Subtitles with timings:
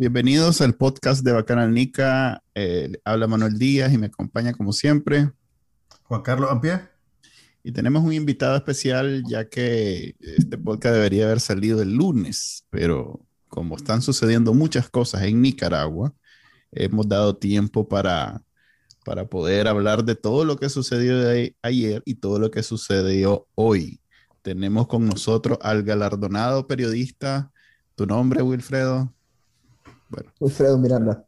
[0.00, 2.40] Bienvenidos al podcast de Bacanal Nica.
[2.54, 5.32] Eh, habla Manuel Díaz y me acompaña como siempre.
[6.04, 6.78] Juan Carlos Ampie.
[7.64, 13.26] Y tenemos un invitado especial ya que este podcast debería haber salido el lunes, pero
[13.48, 16.14] como están sucediendo muchas cosas en Nicaragua,
[16.70, 18.40] hemos dado tiempo para,
[19.04, 23.48] para poder hablar de todo lo que sucedió de ayer y todo lo que sucedió
[23.56, 24.00] hoy.
[24.42, 27.50] Tenemos con nosotros al galardonado periodista.
[27.96, 29.12] ¿Tu nombre, Wilfredo?
[30.08, 30.32] Bueno.
[30.40, 31.24] Wilfredo Miranda.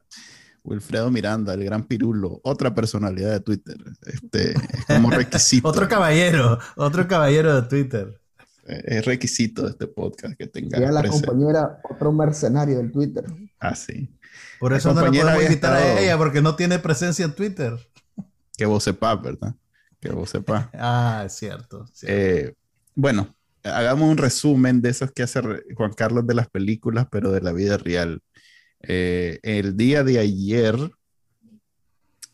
[0.62, 3.76] Wilfredo Miranda, el gran pirulo, otra personalidad de Twitter.
[4.06, 4.54] Este,
[4.86, 5.66] como requisito.
[5.66, 8.20] otro caballero, otro caballero de Twitter.
[8.66, 10.78] Es requisito de este podcast que tenga.
[10.78, 13.24] Y la compañera, otro mercenario del Twitter.
[13.58, 14.08] Ah, sí.
[14.60, 17.78] Por eso no la podemos invitar a ella, porque no tiene presencia en Twitter.
[18.56, 19.54] Que vos sepas, ¿verdad?
[19.98, 20.68] Que vos sepas.
[20.74, 21.86] ah, es cierto.
[22.02, 22.54] Eh,
[22.94, 25.40] bueno, hagamos un resumen de esos que hace
[25.74, 28.22] Juan Carlos de las películas, pero de la vida real.
[28.82, 30.76] Eh, el día de ayer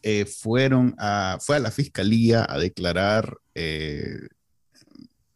[0.02, 4.28] eh, fueron a, fue a la fiscalía a declarar eh,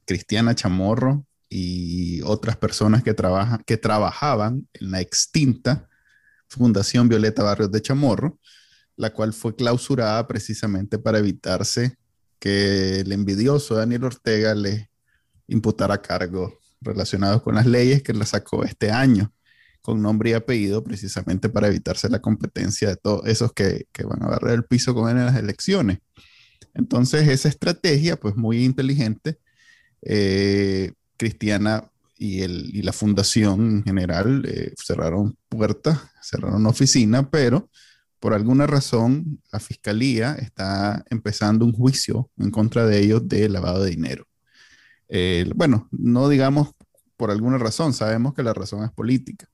[0.05, 5.89] Cristiana Chamorro y otras personas que, trabajan, que trabajaban en la extinta
[6.47, 8.39] Fundación Violeta Barrios de Chamorro,
[8.97, 11.97] la cual fue clausurada precisamente para evitarse
[12.39, 14.91] que el envidioso Daniel Ortega le
[15.49, 19.33] imputara cargos relacionados con las leyes que la sacó este año
[19.83, 24.29] con nombre y apellido precisamente para evitarse la competencia de todos esos que, van a
[24.29, 25.99] barrer el piso con él en las elecciones.
[26.75, 29.39] Entonces, esa estrategia, pues muy inteligente,
[30.03, 37.69] eh, Cristiana y, el, y, la fundación en general eh, cerraron puertas, cerraron oficina, pero
[38.21, 43.83] por alguna razón la fiscalía está empezando un juicio en contra de ellos de lavado
[43.83, 44.27] de dinero.
[45.09, 46.71] Eh, bueno, no digamos
[47.17, 49.50] por alguna razón, sabemos que la razón es política.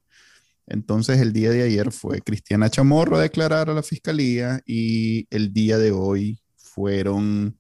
[0.67, 5.53] Entonces el día de ayer fue Cristiana Chamorro a declarar a la fiscalía y el
[5.53, 7.59] día de hoy fueron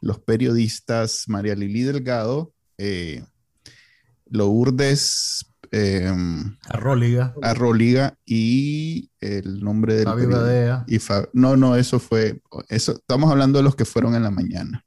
[0.00, 3.24] los periodistas María Lili Delgado, eh,
[4.26, 6.12] Lourdes eh,
[6.68, 7.34] Arróliga.
[7.40, 10.84] Arróliga y el nombre del Fabio Badea.
[10.86, 10.98] Y
[11.32, 14.84] no, no, eso fue, eso, estamos hablando de los que fueron en la mañana.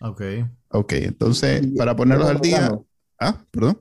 [0.00, 0.22] Ok.
[0.68, 2.78] Ok, entonces, para ponerlos al día.
[3.18, 3.80] Ah, perdón.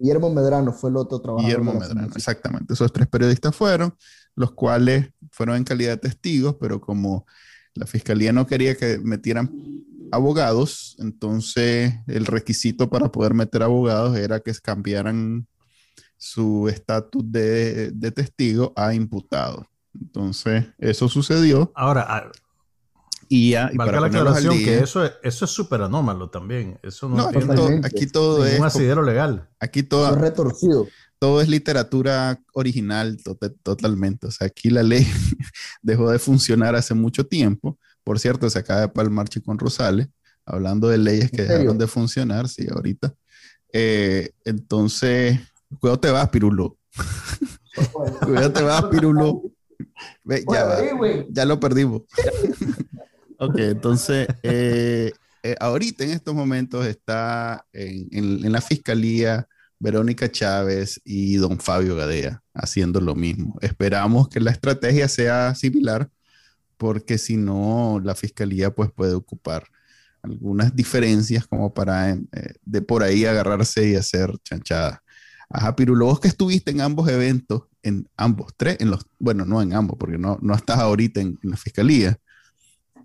[0.00, 1.60] Guillermo Medrano fue el otro trabajador.
[1.60, 2.72] Guillermo Medrano, exactamente.
[2.72, 3.94] Esos tres periodistas fueron,
[4.34, 7.26] los cuales fueron en calidad de testigos, pero como
[7.74, 9.50] la fiscalía no quería que metieran
[10.10, 15.46] abogados, entonces el requisito para poder meter abogados era que cambiaran
[16.16, 19.66] su estatus de, de testigo a imputado.
[19.98, 21.72] Entonces, eso sucedió.
[21.74, 22.30] Ahora,
[23.32, 26.80] y ya, Valga la aclaración que eso es, eso es súper anómalo también.
[26.82, 27.28] Eso no,
[27.84, 28.58] aquí todo es.
[28.58, 29.48] Un asidero legal.
[29.60, 30.10] Aquí todo.
[30.12, 30.88] Es retorcido.
[31.20, 33.18] Todo es literatura original
[33.62, 34.26] totalmente.
[34.26, 35.06] O sea, aquí la ley
[35.80, 37.78] dejó de funcionar hace mucho tiempo.
[38.02, 40.08] Por cierto, se acaba de palmar con Rosales,
[40.44, 43.14] hablando de leyes que dejaron de funcionar, sí, ahorita.
[43.72, 45.38] Eh, entonces,
[45.78, 46.78] cuidado te vas, Pirulo.
[48.22, 49.42] cuidado te vas, Pirulo.
[50.24, 50.78] ya,
[51.28, 52.02] ya lo perdimos.
[53.42, 55.12] Ok, entonces, eh,
[55.42, 62.42] eh, ahorita en estos momentos está en, la fiscalía Verónica Chávez y don Fabio Gadea
[62.52, 63.56] haciendo lo mismo.
[63.62, 66.10] Esperamos que la estrategia sea similar,
[66.76, 69.64] porque si no, la fiscalía pues puede ocupar
[70.20, 72.18] algunas diferencias como para eh,
[72.62, 75.02] de por ahí agarrarse y hacer chanchada.
[75.48, 79.62] Ajá, Pirulo, vos que estuviste en ambos eventos, en ambos, tres, en los, bueno, no
[79.62, 82.18] en ambos, porque no, no estás ahorita en la fiscalía,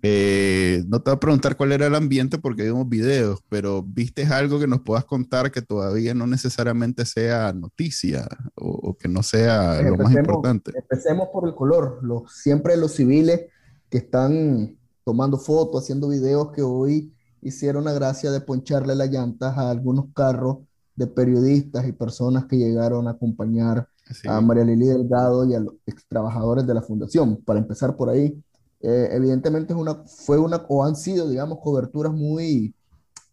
[0.02, 4.24] eh, no te voy a preguntar cuál era el ambiente porque vimos videos, pero ¿viste
[4.26, 9.80] algo que nos puedas contar que todavía no necesariamente sea noticia o, que no sea
[9.82, 10.72] lo más importante?
[10.74, 12.00] Empecemos por el color.
[12.02, 13.46] Los, siempre los civiles
[13.90, 17.12] que están tomando fotos, haciendo videos que hoy
[17.42, 20.58] hicieron la gracia de poncharle las llantas a algunos carros
[20.96, 23.88] de periodistas y personas que llegaron a acompañar
[24.28, 27.36] a María Lili Delgado y a los ex trabajadores de la fundación.
[27.44, 28.42] Para empezar por ahí,
[28.80, 32.74] eh, evidentemente es una, fue una, o han sido, digamos, coberturas muy,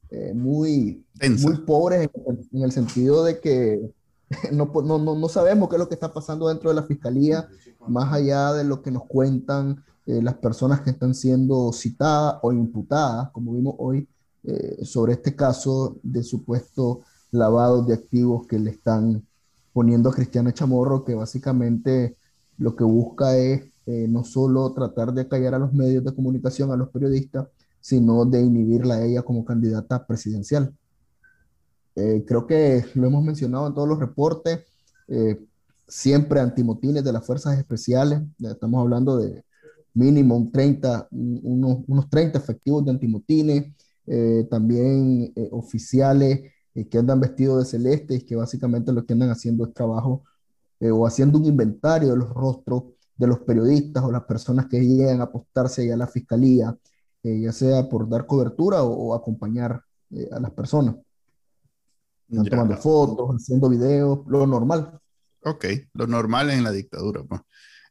[0.09, 1.05] eh, muy,
[1.41, 2.09] muy pobres
[2.51, 3.81] en, el sentido de que
[4.51, 7.47] no, no, no, sabemos qué es lo que está pasando dentro de la fiscalía,
[7.87, 12.51] más allá de lo que nos cuentan eh, las personas que están siendo citadas o
[12.51, 14.07] imputadas, como vimos hoy,
[14.43, 17.01] eh, sobre este caso de supuesto
[17.31, 19.25] lavado de activos que le están
[19.71, 22.17] poniendo a Cristiana Chamorro, que básicamente
[22.57, 26.71] lo que busca es eh, no solo tratar de callar a los medios de comunicación,
[26.71, 27.47] a los periodistas,
[27.81, 30.73] sino de inhibirla a ella como candidata presidencial.
[31.95, 34.61] Eh, creo que lo hemos mencionado en todos los reportes,
[35.09, 35.37] eh,
[35.85, 39.43] siempre antimotines de las fuerzas especiales, estamos hablando de
[39.93, 43.73] mínimo 30, unos, unos 30 efectivos de antimotines,
[44.49, 46.51] también oficiales
[46.89, 50.23] que andan vestidos de celeste y que básicamente lo que andan haciendo es trabajo
[50.81, 52.83] o haciendo un inventario de los rostros
[53.15, 56.75] de los periodistas o las personas que llegan a apostarse a la fiscalía,
[57.23, 59.81] eh, ya sea por dar cobertura o, acompañar
[60.11, 60.95] eh, a las personas.
[62.27, 64.99] Están tomando fotos, haciendo videos, lo normal.
[65.43, 67.23] Ok, lo normal en la dictadura.
[67.23, 67.41] Pues.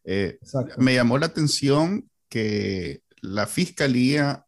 [0.04, 0.38] Eh,
[0.78, 4.44] me llamó la atención que la fiscalía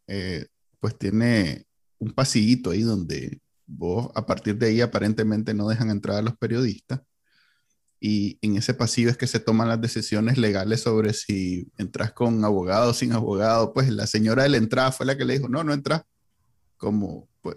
[0.79, 1.65] pues tiene
[1.99, 6.35] un pasillito ahí donde vos a partir de ahí aparentemente no dejan entrar a los
[6.35, 7.01] periodistas
[7.99, 12.43] y en ese pasillo es que se toman las decisiones legales sobre si entras con
[12.43, 13.73] abogado o sin abogado.
[13.73, 16.03] Pues la señora de la entrada fue la que le dijo, no, no entras.
[16.77, 17.55] Como, pues,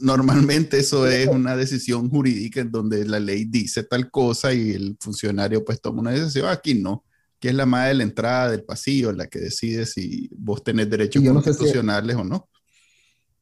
[0.00, 4.96] normalmente eso es una decisión jurídica en donde la ley dice tal cosa y el
[5.00, 6.48] funcionario pues toma una decisión.
[6.48, 7.04] Aquí no,
[7.40, 10.90] que es la madre de la entrada del pasillo la que decide si vos tenés
[10.90, 12.48] derechos constitucionales o no.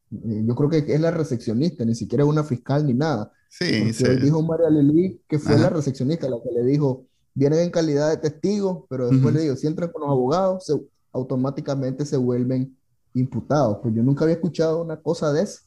[0.09, 3.31] Yo creo que es la recepcionista, ni siquiera es una fiscal ni nada.
[3.53, 4.03] Sí, sí.
[4.19, 7.05] Dijo María Lili que fue la recepcionista la que le dijo,
[7.35, 10.75] vienen en calidad de testigos, pero después le dijo, si entran con los abogados,
[11.11, 12.75] automáticamente se vuelven
[13.13, 13.77] imputados.
[13.83, 15.61] Pues yo nunca había escuchado una cosa de eso.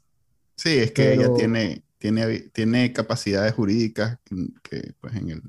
[0.56, 4.18] Sí, es que ella tiene, tiene, tiene capacidades jurídicas
[4.64, 5.42] que, pues en el,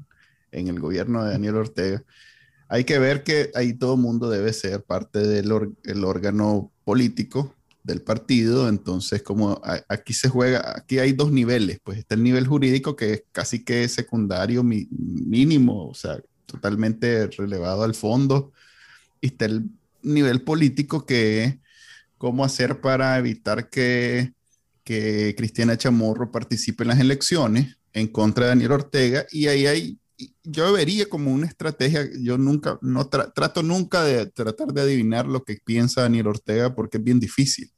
[0.52, 2.04] en el gobierno de Daniel Ortega.
[2.68, 5.52] Hay que ver que ahí todo mundo debe ser parte del
[5.86, 7.56] el órgano político
[7.88, 12.46] del partido, entonces como aquí se juega, aquí hay dos niveles, pues está el nivel
[12.46, 18.52] jurídico que es casi que secundario mínimo, o sea, totalmente relevado al fondo,
[19.22, 19.70] y está el
[20.04, 21.56] nivel político que es
[22.18, 24.34] cómo hacer para evitar que,
[24.84, 29.98] que Cristiana Chamorro participe en las elecciones en contra de Daniel Ortega, y ahí hay
[30.44, 35.44] yo vería como una estrategia, yo nunca, no trato nunca de tratar de adivinar lo
[35.44, 37.72] que piensa Daniel Ortega porque es bien difícil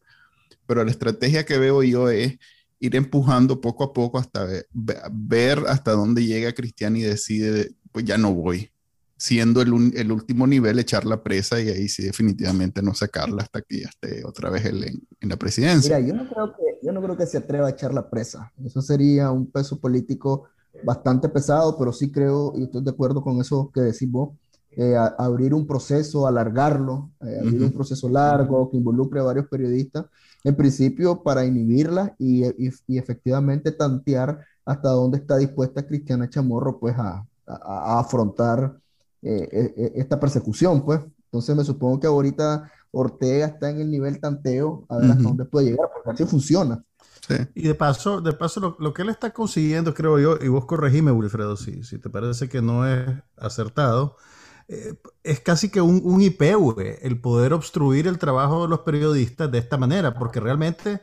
[0.70, 2.38] pero la estrategia que veo yo es
[2.80, 8.20] ir empujando poco a poco hasta ver, hasta dónde llega Cristian y decide, pues ya
[8.20, 8.70] no voy,
[9.18, 13.64] siendo el, el, último nivel echar la presa y ahí sí definitivamente no sacarla hasta
[13.64, 15.98] que ya esté otra vez él en, en, la presidencia.
[15.98, 18.54] Mira, yo no, creo que, yo no creo que se atreva a echar la presa,
[18.64, 20.50] eso sería un peso político
[20.84, 24.38] bastante pesado, pero sí creo, y estoy de acuerdo con eso que decís vos,
[24.78, 30.06] eh, abrir un proceso, alargarlo, eh, abrir un proceso largo que involucre a varios periodistas,
[30.44, 36.96] en principio para inhibirla y, y, efectivamente tantear hasta dónde está dispuesta Cristiana Chamorro pues
[36.98, 38.78] a, a, afrontar
[39.22, 41.02] eh, e, e, esta persecución, pues.
[41.26, 45.46] Entonces me supongo que ahorita Ortega está en el nivel tanteo a ver hasta dónde
[45.46, 46.84] puede llegar, porque así funciona.
[47.54, 50.66] Y de paso, de paso lo, lo, que él está consiguiendo, creo yo, y vos
[50.66, 54.16] corregime, Wilfredo, si, si te parece que no es acertado,
[54.70, 59.52] eh, es casi que un, un IPV, el poder obstruir el trabajo de los periodistas
[59.52, 61.02] de esta manera, porque realmente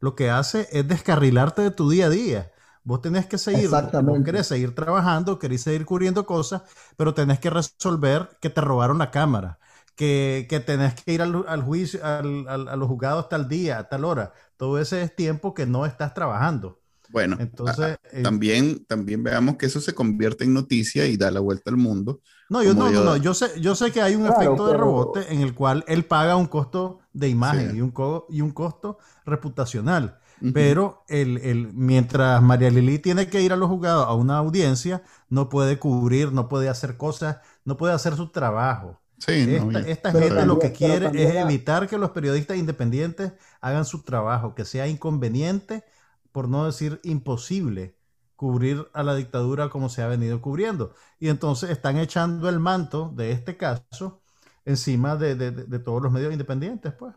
[0.00, 2.52] lo que hace es descarrilarte de tu día a día.
[2.84, 6.62] Vos tenés que seguir, vos querés seguir trabajando, querés seguir cubriendo cosas,
[6.96, 9.58] pero tenés que resolver que te robaron la cámara,
[9.96, 13.78] que, que tenés que ir al, al juicio, al, al, a los juzgados tal día,
[13.78, 14.32] a tal hora.
[14.56, 16.80] Todo ese es tiempo que no estás trabajando.
[17.08, 21.40] Bueno, entonces eh, también, también veamos que eso se convierte en noticia y da la
[21.40, 22.20] vuelta al mundo.
[22.48, 25.40] No, yo no, no, yo sé, yo sé que hay un efecto de rebote en
[25.40, 27.92] el cual él paga un costo de imagen y, un
[28.28, 30.20] y un costo reputacional.
[30.52, 35.02] Pero el, el, mientras María Lili tiene que ir a los juzgados a una audiencia,
[35.28, 39.00] no puede cubrir, no puede hacer cosas, no puede hacer su trabajo.
[39.18, 44.02] Sí, esta, esta gente lo que quiere es evitar que los periodistas independientes hagan su
[44.02, 45.84] trabajo, que sea inconveniente
[46.32, 47.96] por no decir imposible,
[48.36, 50.92] cubrir a la dictadura como se ha venido cubriendo.
[51.18, 54.20] Y entonces están echando el manto de este caso
[54.64, 55.34] encima de,
[55.78, 57.14] todos los medios independientes, pues.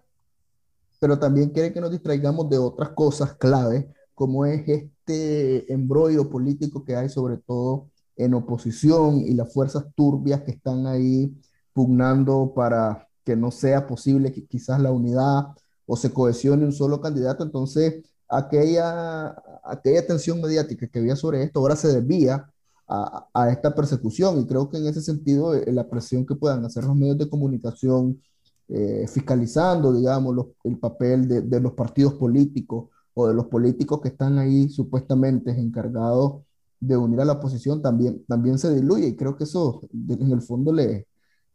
[1.00, 6.84] Pero también quiere que nos distraigamos de otras cosas clave, como es este embrollo político
[6.84, 11.34] que hay, sobre todo en oposición y las fuerzas turbias que están ahí
[11.74, 15.48] pugnando para que no sea posible que quizás la unidad
[15.86, 17.44] o se cohesione un solo candidato.
[17.44, 19.30] Entonces, aquella,
[19.64, 22.50] aquella atención mediática que había sobre esto ahora se desvía
[22.88, 24.40] a, a esta persecución.
[24.40, 27.30] Y creo que en ese sentido eh, la presión que puedan hacer los medios de
[27.30, 28.22] comunicación
[28.70, 34.10] eh, fiscalizando, digamos, el papel de, de, los partidos políticos o de los políticos que
[34.10, 36.44] están ahí supuestamente encargados
[36.80, 39.08] de unir a la oposición también, también se diluye.
[39.08, 41.08] Y creo que eso en el fondo le,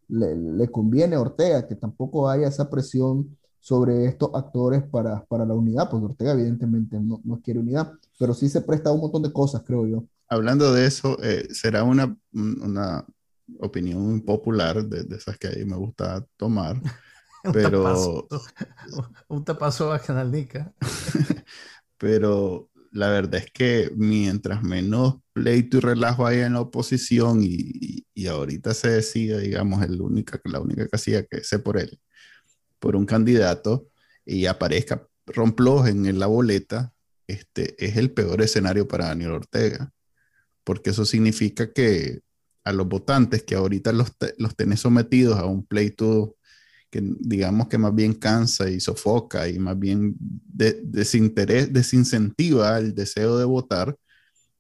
[0.09, 5.47] le, le conviene a Ortega, que tampoco haya esa presión sobre estos actores para, para
[5.47, 9.01] la unidad, porque Ortega evidentemente no, no, quiere unidad, pero sí se presta a un
[9.01, 10.05] montón de cosas, creo yo.
[10.29, 13.07] Hablando de eso, eh, será una, una
[13.61, 16.79] opinión popular de, de, esas que ahí me gusta tomar,
[17.55, 18.29] pero...
[19.29, 20.75] un tapazo a Canal Nica.
[21.97, 28.05] pero la verdad es que mientras menos pleito y relajo haya en la oposición y,
[28.13, 31.99] y, ahorita se decida, digamos, el única, la única casilla que sé por él,
[32.85, 33.89] por un candidato
[34.27, 36.93] y aparezca Romploj en la boleta,
[37.27, 39.91] este es el peor escenario para Daniel Ortega,
[40.65, 42.21] porque eso significa que
[42.63, 46.37] a los votantes que ahorita los, los tenés sometidos a un pleito
[46.91, 50.83] que digamos que más bien cansa y sofoca y más bien de,
[51.71, 53.97] desincentiva el deseo de votar,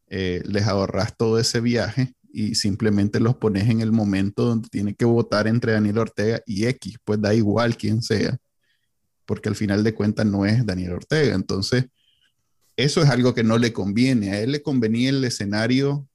[0.09, 4.95] eh, les ahorras todo ese viaje y simplemente los pones en el momento donde tiene
[4.95, 8.37] que votar entre Daniel Ortega y X, pues da igual quién sea,
[9.25, 11.37] porque al final de cuentas no es Daniel Ortega.
[11.37, 11.87] Entonces,
[12.76, 14.33] eso es algo que no le conviene.
[14.33, 16.09] A él le convenía el escenario,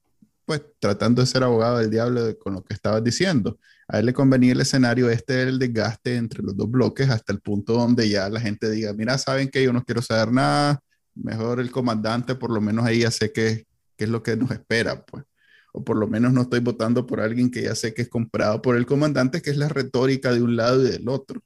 [0.44, 3.58] pues tratando de ser abogado del diablo con lo que estabas diciendo.
[3.88, 7.40] A él le convenía el escenario este del desgaste entre los dos bloques hasta el
[7.40, 10.82] punto donde ya la gente diga, mira, saben que yo no quiero saber nada,
[11.14, 14.50] mejor el comandante, por lo menos ahí ya sé qué, qué es lo que nos
[14.50, 15.24] espera, pues
[15.72, 18.62] o por lo menos no estoy votando por alguien que ya sé que es comprado
[18.62, 21.42] por el comandante, que es la retórica de un lado y del otro.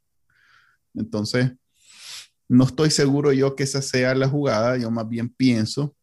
[0.94, 1.52] Entonces,
[2.48, 5.96] no estoy seguro yo que esa sea la jugada, yo más bien pienso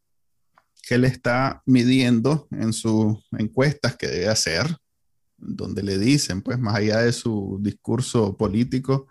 [0.84, 4.76] que él está midiendo en sus encuestas que debe hacer,
[5.38, 9.08] donde le dicen, pues más allá de su discurso político,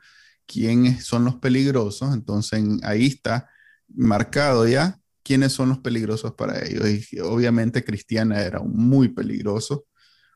[0.47, 3.49] quiénes son los peligrosos, entonces ahí está
[3.89, 5.00] marcado ya
[5.31, 7.13] quiénes son los peligrosos para ellos.
[7.13, 9.87] Y obviamente Cristiana era muy peligroso.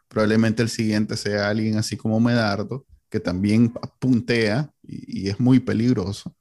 [0.07, 6.37] Probablemente el siguiente sea alguien así como Medardo, que también puntea y, es muy peligroso.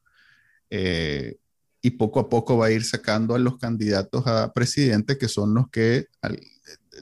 [0.70, 1.38] Eh,
[1.82, 5.56] y poco a poco va a ir sacando a los candidatos a presidente, que son
[5.56, 6.06] los que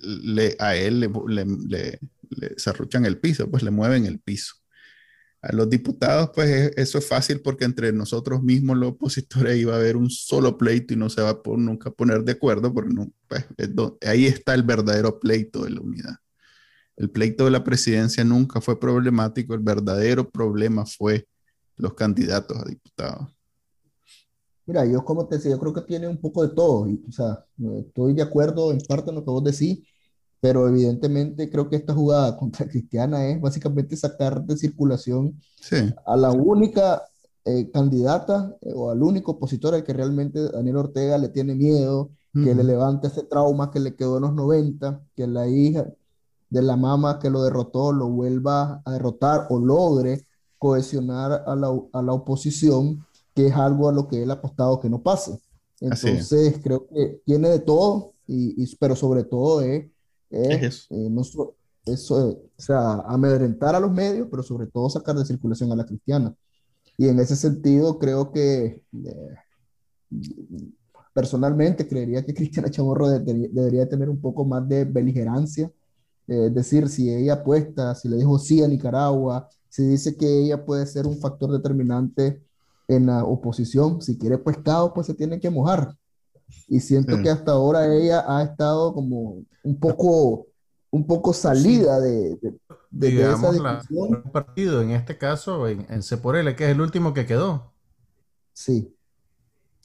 [0.02, 4.56] le, a él le, le, le, el piso, pues le mueven el piso.
[5.42, 9.78] A los diputados, pues eso es fácil porque entre nosotros mismos, los opositores, iba a
[9.78, 12.94] haber un solo pleito y no se va a por, nunca poner de acuerdo, porque
[12.94, 13.46] no, pues,
[14.06, 16.16] ahí está el verdadero pleito de la unidad.
[16.96, 21.28] El pleito de la presidencia nunca fue problemático, el verdadero problema fue
[21.78, 23.28] los candidatos a diputados.
[24.68, 27.44] Mira, yo como te decía, yo creo que tiene un poco de todo, o sea,
[27.80, 29.80] estoy de acuerdo en parte en lo que vos decís,
[30.42, 35.94] pero evidentemente creo que esta jugada contra Cristiana es básicamente sacar de circulación sí.
[36.06, 37.04] a la única
[37.46, 42.02] eh, candidata eh, o al único opositor al que realmente Daniel Ortega le tiene miedo,
[42.02, 42.44] uh -huh.
[42.44, 45.86] que le levante ese trauma que le quedó en los 90, que la hija
[46.50, 51.70] de la mamá que lo derrotó lo vuelva a derrotar o logre cohesionar a la,
[51.94, 55.40] a la oposición, que es algo a lo que él ha apostado que no pase.
[55.80, 59.91] Entonces creo que tiene de todo, y, y pero sobre todo es
[60.32, 60.96] es, eso?
[60.96, 65.76] Eh, eso o sea, amedrentar a los medios, pero sobre todo sacar de circulación a
[65.76, 66.34] la cristiana.
[66.98, 69.36] Y en ese sentido, creo que eh,
[71.14, 75.72] personalmente creería que Cristiana Chamorro de, de, debería tener un poco más de beligerancia.
[76.28, 80.44] Eh, es decir, si ella apuesta, si le dijo sí a Nicaragua, si dice que
[80.44, 82.44] ella puede ser un factor determinante
[82.88, 85.96] en la oposición, si quiere pescado, pues se tiene que mojar.
[86.68, 87.24] Y siento sí.
[87.24, 90.48] que hasta ahora ella ha estado como un poco,
[90.90, 92.04] un poco salida sí.
[92.04, 94.24] de, de, de, Digamos, esa discusión.
[94.24, 97.74] La, partido, en este caso, en, en Seporele, que es el último que quedó.
[98.54, 98.96] Sí.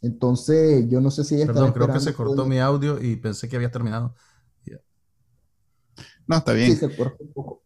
[0.03, 3.49] Entonces, yo no sé si ella Perdón, creo que se cortó mi audio y pensé
[3.49, 4.15] que había terminado.
[4.65, 4.81] Yeah.
[6.27, 6.73] No, está bien.
[6.73, 7.63] Sí, se cortó un poco.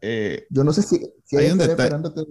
[0.00, 2.24] Eh, yo no sé si, si ella está esperando que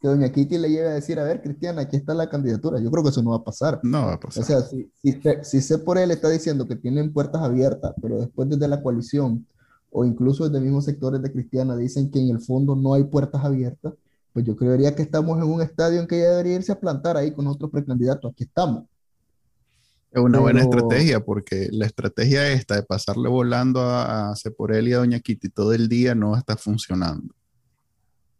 [0.00, 2.80] que doña Kitty le llegue a decir, a ver, Cristiana, aquí está la candidatura.
[2.80, 3.80] Yo creo que eso no va a pasar.
[3.82, 4.42] No va a pasar.
[4.42, 8.20] O sea, si, si, si sé por él está diciendo que tienen puertas abiertas, pero
[8.20, 9.46] después desde la coalición
[9.90, 13.44] o incluso desde mismos sectores de Cristiana dicen que en el fondo no hay puertas
[13.44, 13.94] abiertas,
[14.32, 17.16] pues yo creería que estamos en un estadio en que ella debería irse a plantar
[17.16, 18.30] ahí con otros precandidatos.
[18.30, 18.84] Aquí estamos.
[20.12, 20.42] Es una pero...
[20.42, 25.18] buena estrategia, porque la estrategia esta de pasarle volando a, a Seporel y a Doña
[25.18, 27.34] Kitty todo el día no está funcionando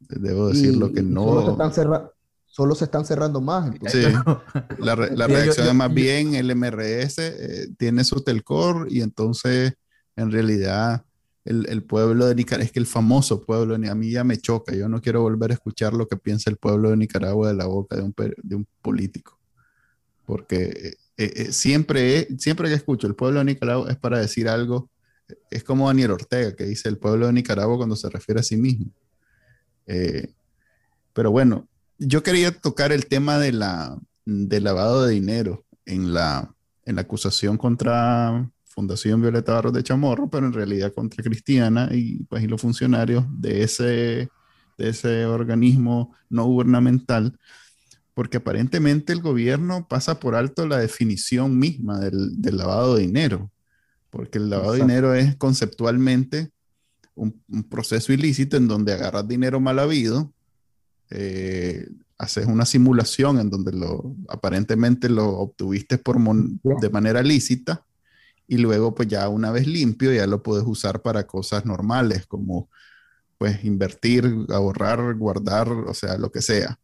[0.08, 1.24] debo decirlo que no.
[1.24, 2.10] Solo se, están cerra...
[2.46, 3.70] solo se están cerrando más.
[3.86, 4.02] Sí,
[4.78, 9.74] la, reacción es más bien el MRS eh, tiene su telcor y entonces
[10.16, 11.04] en realidad
[11.44, 14.88] el, pueblo de Nicaragua, es que el famoso pueblo, a mí ya me choca, yo
[14.88, 17.96] no quiero volver a escuchar lo que piensa el pueblo de Nicaragua de la boca
[17.96, 19.38] de un, de un político,
[20.26, 24.90] porque eh, eh, siempre, siempre que escucho el pueblo de Nicaragua es para decir algo,
[25.50, 28.56] es como Daniel Ortega que dice el pueblo de Nicaragua cuando se refiere a sí
[28.56, 28.92] mismo.
[29.88, 30.32] Eh,
[31.12, 31.66] pero bueno,
[31.98, 36.54] yo quería tocar el tema de la, del lavado de dinero en la,
[36.84, 42.22] en la acusación contra Fundación Violeta Barros de Chamorro, pero en realidad contra Cristiana y,
[42.24, 44.28] pues, y los funcionarios de ese,
[44.76, 47.36] de ese organismo no gubernamental,
[48.14, 53.50] porque aparentemente el gobierno pasa por alto la definición misma del, del lavado de dinero,
[54.10, 56.52] porque el lavado de dinero es conceptualmente
[57.18, 60.32] un, proceso ilícito en donde agarras dinero mal habido,
[61.10, 67.84] eh, haces una simulación en donde lo, aparentemente lo obtuviste por de manera lícita
[68.46, 72.68] y luego pues ya una vez limpio ya lo puedes usar para cosas normales como
[73.36, 76.80] pues invertir, ahorrar, guardar, o sea, lo que sea.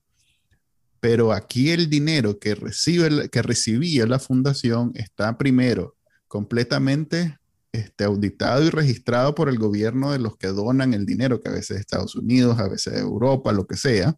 [1.00, 5.96] Pero aquí el dinero que, recibe, que recibía la fundación está primero
[6.28, 7.38] completamente
[7.74, 11.52] este, auditado y registrado por el gobierno de los que donan el dinero, que a
[11.52, 14.16] veces es Estados Unidos, a veces Europa, lo que sea.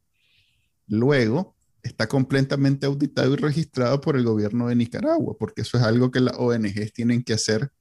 [0.87, 6.11] Luego, está completamente auditado y registrado por el gobierno de Nicaragua, porque eso es algo
[6.11, 7.73] que las ONGs tienen que hacer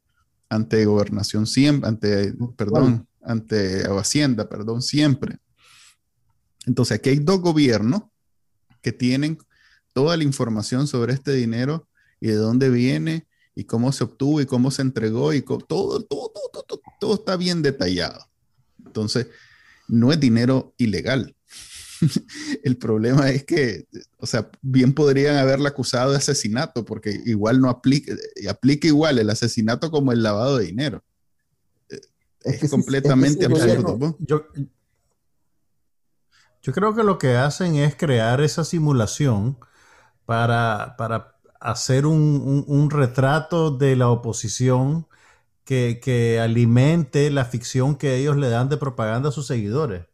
[0.47, 5.39] ante gobernación siempre, ante, perdón, ante Hacienda, perdón, siempre.
[6.65, 8.03] Entonces, aquí hay dos gobiernos
[8.81, 9.37] que tienen
[9.91, 11.89] toda la información sobre este dinero
[12.21, 16.01] y de dónde viene y cómo se obtuvo y cómo se entregó y todo, todo,
[16.03, 16.31] todo,
[16.67, 18.27] todo, todo está bien detallado.
[18.85, 19.27] Entonces,
[19.87, 21.35] no es dinero ilegal,
[22.63, 27.69] el problema es que, o sea, bien podrían haberla acusado de asesinato, porque igual no
[27.69, 28.13] aplica,
[28.49, 31.03] aplica igual el asesinato como el lavado de dinero.
[32.43, 34.15] Es, completamente absurdo.
[34.19, 34.45] Yo,
[36.61, 39.57] yo creo que lo que hacen es crear esa simulación
[40.25, 41.34] para, para
[41.65, 45.07] hacer un, retrato de la oposición
[45.65, 50.05] que, que alimente la ficción que ellos le dan de propaganda a sus seguidores.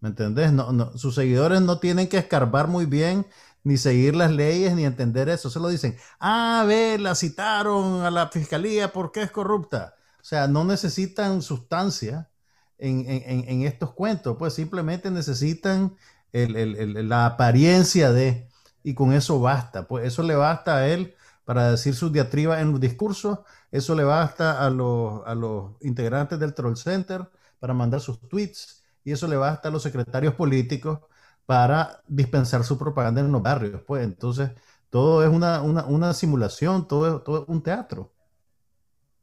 [0.00, 0.52] ¿Me entendés?
[0.52, 3.26] No, no, sus seguidores no tienen que escarbar muy bien,
[3.64, 5.50] ni seguir las leyes, ni entender eso.
[5.50, 9.96] Se lo dicen, ah, ve, la citaron a la fiscalía porque es corrupta.
[10.20, 12.30] O sea, no necesitan sustancia
[12.78, 15.96] en, estos cuentos, pues simplemente necesitan
[16.32, 18.47] la apariencia de,
[18.88, 19.86] y con eso basta.
[19.86, 24.02] Pues eso le basta a él para decir sus diatribas en los discursos, eso le
[24.04, 27.28] basta a los, a los integrantes del Troll Center
[27.60, 31.00] para mandar sus tweets y eso le va hasta a los secretarios políticos
[31.44, 33.82] para dispensar su propaganda en los barrios.
[33.86, 34.50] Pues entonces,
[34.88, 38.10] todo es una, simulación, todo es, todo un teatro.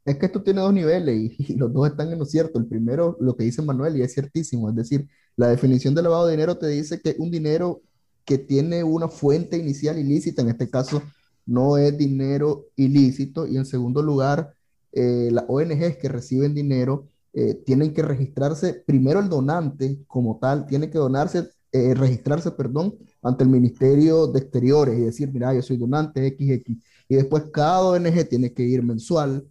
[0.04, 2.60] Es que esto tiene dos niveles y, los dos están en lo cierto.
[2.60, 6.26] El primero, lo que dice Manuel, y es ciertísimo, es decir, la definición de lavado
[6.26, 7.82] de dinero te dice que un dinero
[8.26, 11.02] que tiene una fuente inicial ilícita, en este caso
[11.46, 14.52] no es dinero ilícito, y en segundo lugar,
[14.92, 20.66] eh, las ONGs que reciben dinero eh, tienen que registrarse, primero el donante como tal,
[20.66, 25.62] tiene que donarse, eh, registrarse, perdón, ante el Ministerio de Exteriores y decir, mira, yo
[25.62, 26.76] soy donante XX.
[27.08, 29.46] Y después cada ONG tiene que ir mensual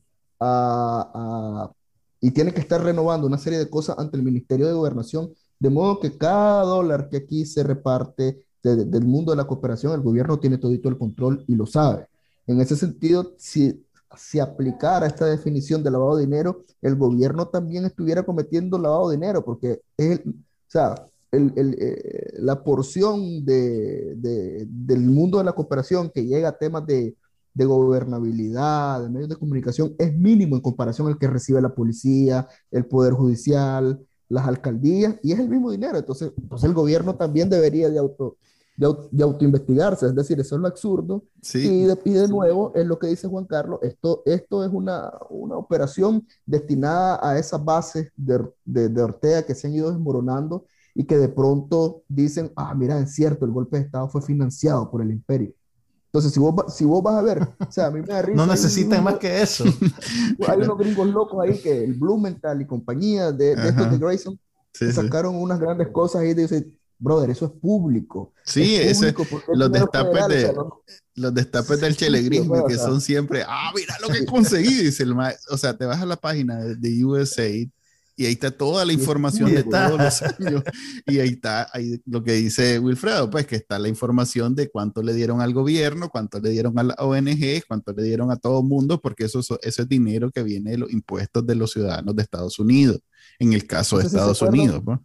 [2.19, 5.69] y tiene que estar renovando una serie de cosas ante el Ministerio de Gobernación, de
[5.69, 10.39] modo que cada dólar que aquí se reparte del mundo de la cooperación, el gobierno
[10.39, 12.07] tiene todo el control y lo sabe.
[12.47, 13.85] En ese sentido, si
[14.17, 19.17] si aplicara esta definición de lavado de dinero, el gobierno también estuviera cometiendo lavado de
[19.17, 20.31] dinero, porque es o
[20.67, 20.95] sea,
[21.31, 26.57] el, el, eh, la porción de, de, del mundo de la cooperación que llega a
[26.57, 27.15] temas de,
[27.53, 32.47] de, gobernabilidad, de medios de comunicación, es mínimo en comparación al que recibe la policía,
[32.71, 35.97] el Poder Judicial, las alcaldías, y es el mismo dinero.
[35.97, 38.37] Entonces, entonces el gobierno también debería de auto
[38.75, 41.23] de, autoinvestigarse, es decir, eso es lo absurdo.
[41.53, 45.55] Y, de, de, nuevo, es lo que dice Juan Carlos, esto, esto es una, una
[45.55, 51.17] operación destinada a esas bases de, de, Ortega que se han ido desmoronando y que
[51.17, 55.11] de pronto dicen, ah, mira, es cierto, el golpe de Estado fue financiado por el
[55.11, 55.53] imperio.
[56.07, 58.37] Entonces, si vos, si vos vas a ver, o sea, a mí me da risa.
[58.37, 59.65] No necesitan más que eso.
[60.47, 64.39] Hay unos gringos locos ahí que el Blumenthal y compañía de, de estos de Grayson
[64.93, 68.33] sacaron unas grandes cosas ahí y dicen, brother, eso es público.
[68.43, 68.79] Sí,
[69.53, 70.53] los, destapes de,
[71.15, 75.15] los destapes del chelegrismo, que son siempre, ah, mira lo que conseguí, dice el
[75.49, 77.69] O sea, te vas a la página de, USAID
[78.17, 80.63] Y ahí está toda la información de todos los años.
[81.05, 85.01] Y ahí está ahí lo que dice Wilfredo, pues que está la información de cuánto
[85.01, 88.59] le dieron al gobierno, cuánto le dieron a la ONG, cuánto le dieron a todo
[88.59, 92.15] el mundo, porque eso, eso es dinero que viene de los impuestos de los ciudadanos
[92.15, 92.99] de Estados Unidos,
[93.39, 94.81] en el caso de Estados Unidos.
[94.83, 94.99] Pues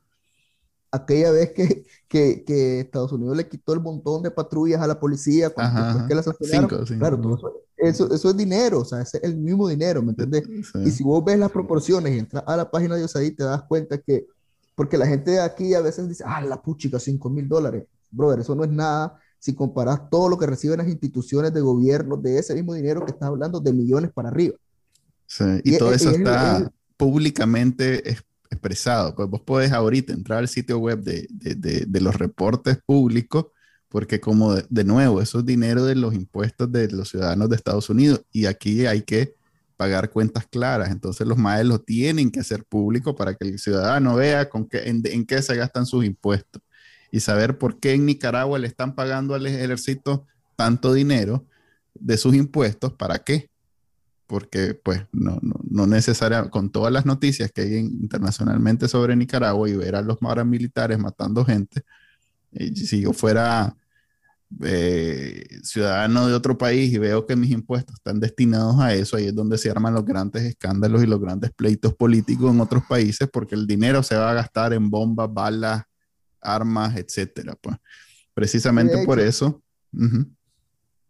[0.90, 4.98] aquella vez que, que, que, Estados Unidos le quitó el montón de patrullas a la
[4.98, 7.38] policía cuando que las Cinco, Claro,
[7.76, 10.42] eso, eso, es dinero, o sea, es el mismo dinero, ¿me entiendes?
[10.85, 13.62] Y si vos ves las proporciones y entras a la página de USAID, te das
[13.62, 14.26] cuenta que,
[14.74, 17.85] porque la gente de aquí a veces dice, ah, la puchica, 5 mil dólares.
[18.11, 22.16] Brother, eso no es nada si comparas todo lo que reciben las instituciones de gobierno
[22.16, 24.57] de ese mismo dinero que estás hablando de millones para arriba.
[25.26, 28.11] Sí, y, todo eso está públicamente
[28.50, 29.14] expresado.
[29.14, 31.54] Pues vos podés ahorita entrar al sitio web de, de,
[31.86, 33.46] de, los reportes públicos,
[33.88, 37.88] porque como de, nuevo, eso es dinero de los impuestos de los ciudadanos de Estados
[37.90, 39.34] Unidos y aquí hay que
[39.76, 40.90] pagar cuentas claras.
[40.90, 44.88] Entonces los MAE lo tienen que hacer público para que el ciudadano vea con qué,
[44.88, 46.62] en, qué se gastan sus impuestos
[47.10, 51.46] y saber por qué en Nicaragua le están pagando al ejército tanto dinero
[51.94, 53.50] de sus impuestos, ¿para qué?
[54.30, 59.76] porque pues no, no necesariamente, con todas las noticias que hay internacionalmente sobre Nicaragua y
[59.76, 61.83] ver a los paramilitares matando gente,
[62.52, 63.76] eh, si yo fuera
[64.64, 69.26] eh, ciudadano de otro país y veo que mis impuestos están destinados a eso, ahí
[69.26, 73.28] es donde se arman los grandes escándalos y los grandes pleitos políticos en otros países,
[73.33, 75.85] porque el dinero se va a gastar en bombas, balas,
[76.40, 77.56] armas, etcétera.
[77.61, 77.76] Pues.
[78.35, 79.62] Precisamente por eso.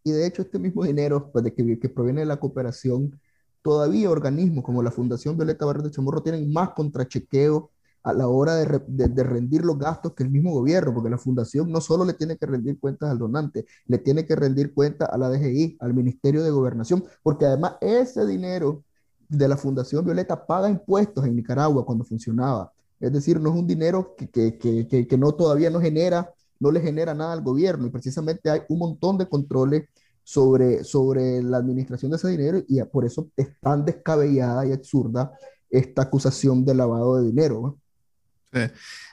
[0.05, 3.19] Y de hecho, este mismo dinero pues, de que, que, proviene de la cooperación,
[3.63, 7.71] todavía organismos como la Fundación Violeta Barrio de Chamorro tienen más contrachequeo
[8.03, 11.71] a la hora de, de, rendir los gastos que el mismo gobierno, porque la fundación
[11.71, 15.19] no solo le tiene que rendir cuentas al donante, le tiene que rendir cuentas a
[15.19, 18.83] la DGI, al Ministerio de Gobernación, porque además ese dinero
[19.29, 22.73] de la Fundación Violeta paga impuestos en Nicaragua cuando funcionaba.
[22.99, 26.71] Es decir, no es un dinero que, que, que, que no todavía no genera no
[26.71, 29.89] le genera nada al gobierno y precisamente hay un montón de controles
[30.31, 35.33] sobre, sobre la administración de ese dinero y por eso es tan descabellada y absurda
[35.69, 37.77] esta acusación de lavado de dinero.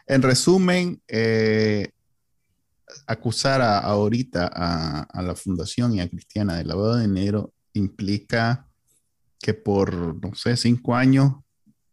[0.05, 1.89] En resumen, eh,
[3.07, 8.67] acusar a, ahorita a, a, la fundación y a Cristiana de lavado de dinero implica
[9.39, 11.33] que por, no sé, cinco años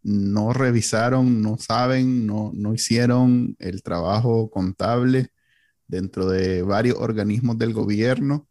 [0.03, 5.31] no revisaron, no saben, no, no hicieron el trabajo contable
[5.87, 8.47] dentro de varios organismos del gobierno,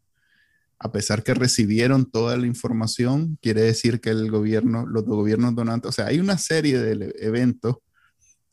[0.84, 5.88] a pesar que recibieron toda la información, quiere decir que el gobierno, los gobiernos donantes,
[5.88, 7.76] o sea, hay una serie de eventos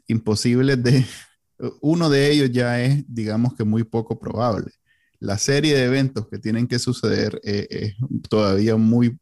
[0.08, 1.06] imposibles de,
[1.82, 4.72] uno de ellos ya es, digamos que muy poco probable.
[5.20, 7.96] La serie de eventos que tienen que suceder eh, es
[8.30, 9.20] todavía muy,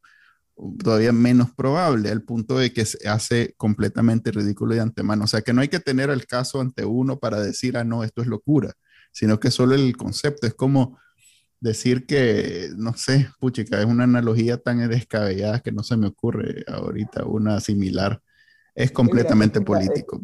[0.78, 5.24] todavía menos probable, al punto de que se hace completamente ridículo de antemano.
[5.24, 8.04] O sea, que no hay que tener el caso ante uno para decir, ah, no,
[8.04, 8.76] esto es locura
[9.12, 10.48] sino que solo el concepto.
[10.48, 11.00] Es como
[11.60, 16.64] decir que, no sé, puchica, es una analogía tan descabellada que no se me ocurre
[16.68, 18.22] ahorita una similar.
[18.76, 20.22] Es completamente político.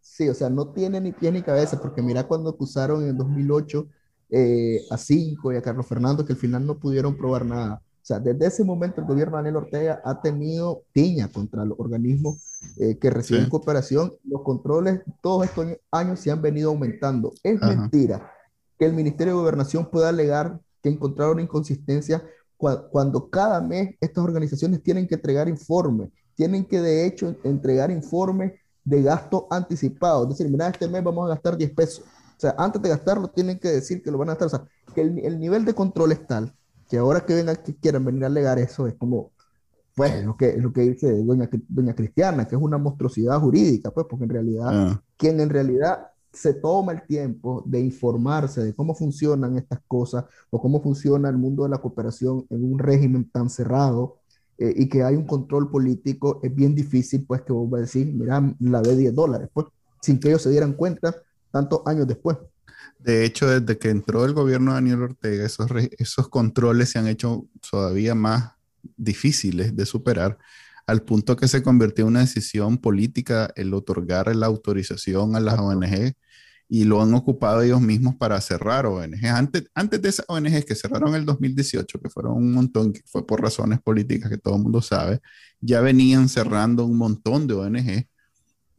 [0.00, 3.86] Sí, o sea, no tiene ni pie ni cabeza, porque mira cuando acusaron en 2008
[4.30, 7.82] eh, a Cinco y a Carlos Fernando, que al final no pudieron probar nada.
[8.02, 11.78] O sea, desde ese momento el gobierno de Daniel Ortega ha tenido tiña contra los
[11.78, 14.12] organismos eh, que reciben cooperación.
[14.24, 17.32] Los controles todos estos años se han venido aumentando.
[17.44, 18.31] Es mentira
[18.82, 22.20] que el Ministerio de Gobernación pueda alegar que encontraron inconsistencia
[22.56, 28.54] cuando cada mes estas organizaciones tienen que entregar informes, tienen que de hecho entregar informes
[28.82, 30.24] de gasto anticipado.
[30.24, 32.00] Es decir, mira, este mes vamos a gastar 10 pesos.
[32.00, 34.46] O sea, antes de gastarlo tienen que decir que lo van a gastar.
[34.46, 36.52] O sea, que el, el nivel de control es tal
[36.90, 39.30] que ahora que vengan, que quieran venir a alegar eso, es como,
[39.94, 44.08] pues, lo que, lo que dice doña, doña Cristiana, que es una monstruosidad jurídica, pues,
[44.10, 45.02] porque en realidad, ah.
[45.16, 50.60] quien en realidad se toma el tiempo de informarse de cómo funcionan estas cosas o
[50.60, 54.18] cómo funciona el mundo de la cooperación en un régimen tan cerrado
[54.58, 57.82] eh, y que hay un control político, es bien difícil, pues, que vos vas a
[57.82, 59.66] decir, mira, la de 10 dólares, pues,
[60.00, 61.14] sin que ellos se dieran cuenta
[61.50, 62.38] tantos años después.
[62.98, 65.68] De hecho, desde que entró el gobierno de Daniel Ortega, esos,
[65.98, 68.52] esos controles se han hecho todavía más
[68.96, 70.38] difíciles de superar,
[70.86, 75.58] al punto que se convirtió en una decisión política el otorgar la autorización a las
[75.58, 76.14] ONG
[76.74, 79.26] y lo han ocupado ellos mismos para cerrar ONG.
[79.26, 83.02] Antes, antes de esas ONG que cerraron en el 2018, que fueron un montón, que
[83.04, 85.20] fue por razones políticas que todo el mundo sabe,
[85.60, 88.06] ya venían cerrando un montón de ONG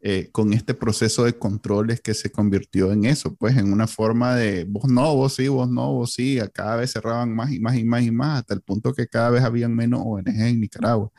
[0.01, 4.36] eh, con este proceso de controles que se convirtió en eso, pues en una forma
[4.36, 7.75] de vos no, vos sí, vos no, vos sí, cada vez cerraban más y más
[7.77, 11.12] y más y más, hasta el punto que cada vez habían menos ONG en Nicaragua.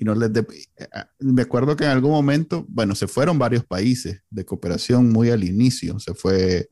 [0.00, 0.30] Y no les...
[0.34, 5.10] Eh, ah, me acuerdo que en algún momento, bueno, se fueron varios países de cooperación
[5.10, 6.70] muy al inicio, se fue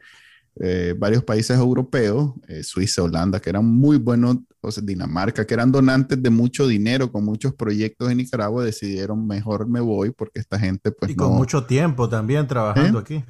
[0.56, 5.52] eh, varios países europeos, eh, Suiza, Holanda, que eran muy buenos, o sea, Dinamarca, que
[5.52, 10.40] eran donantes de mucho dinero con muchos proyectos en Nicaragua, decidieron mejor me voy porque
[10.40, 11.10] esta gente pues...
[11.10, 13.22] Y con mucho tiempo también trabajando aquí.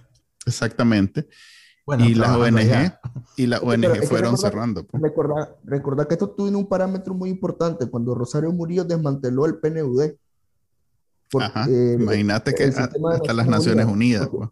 [0.47, 1.29] Exactamente.
[1.99, 2.93] Y las ONG,
[3.37, 4.85] y las ONG fueron cerrando.
[4.87, 5.03] Pues.
[5.65, 10.13] Recordar, que esto tuvo un parámetro muy importante cuando Rosario Murillo desmanteló el PNUD.
[11.99, 14.29] Imagínate que hasta las Naciones Unidas.
[14.29, 14.49] pues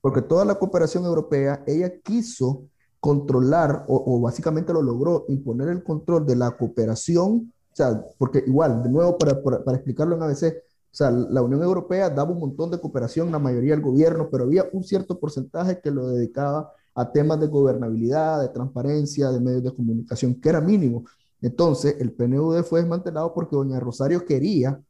[0.00, 2.64] porque toda la cooperación europea, ella quiso
[2.98, 8.82] controlar, o, básicamente lo logró, imponer el control de la cooperación, o sea, porque igual,
[8.82, 10.54] de nuevo, para, para, explicarlo en ABC,
[10.92, 14.44] o sea, la Unión Europea daba un montón de cooperación, la mayoría del gobierno, pero
[14.44, 19.62] había un cierto porcentaje que lo dedicaba a temas de gobernabilidad, de transparencia, de medios
[19.62, 21.04] de comunicación, que era mínimo.
[21.40, 24.80] Entonces, el PNUD fue desmantelado porque doña Rosario quería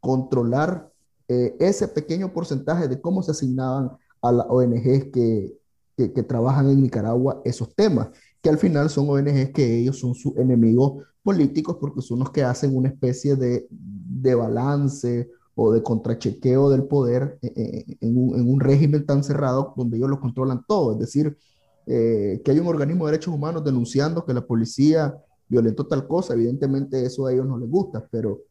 [0.00, 0.90] controlar
[1.28, 3.90] eh, ese pequeño porcentaje de cómo se asignaban
[4.22, 5.58] a las ONGs que,
[5.96, 8.08] que, trabajan en Nicaragua esos temas,
[8.44, 12.44] que al final son ONGs que ellos son sus enemigos políticos porque son los que
[12.44, 18.60] hacen una especie de, de balance o de contrachequeo del poder en, un, en, un,
[18.60, 20.92] régimen tan cerrado donde ellos lo controlan todo.
[20.92, 21.38] Es decir,
[21.86, 25.16] eh, que hay un organismo de derechos humanos denunciando que la policía
[25.48, 28.42] violentó tal cosa, evidentemente eso a ellos no les gusta, pero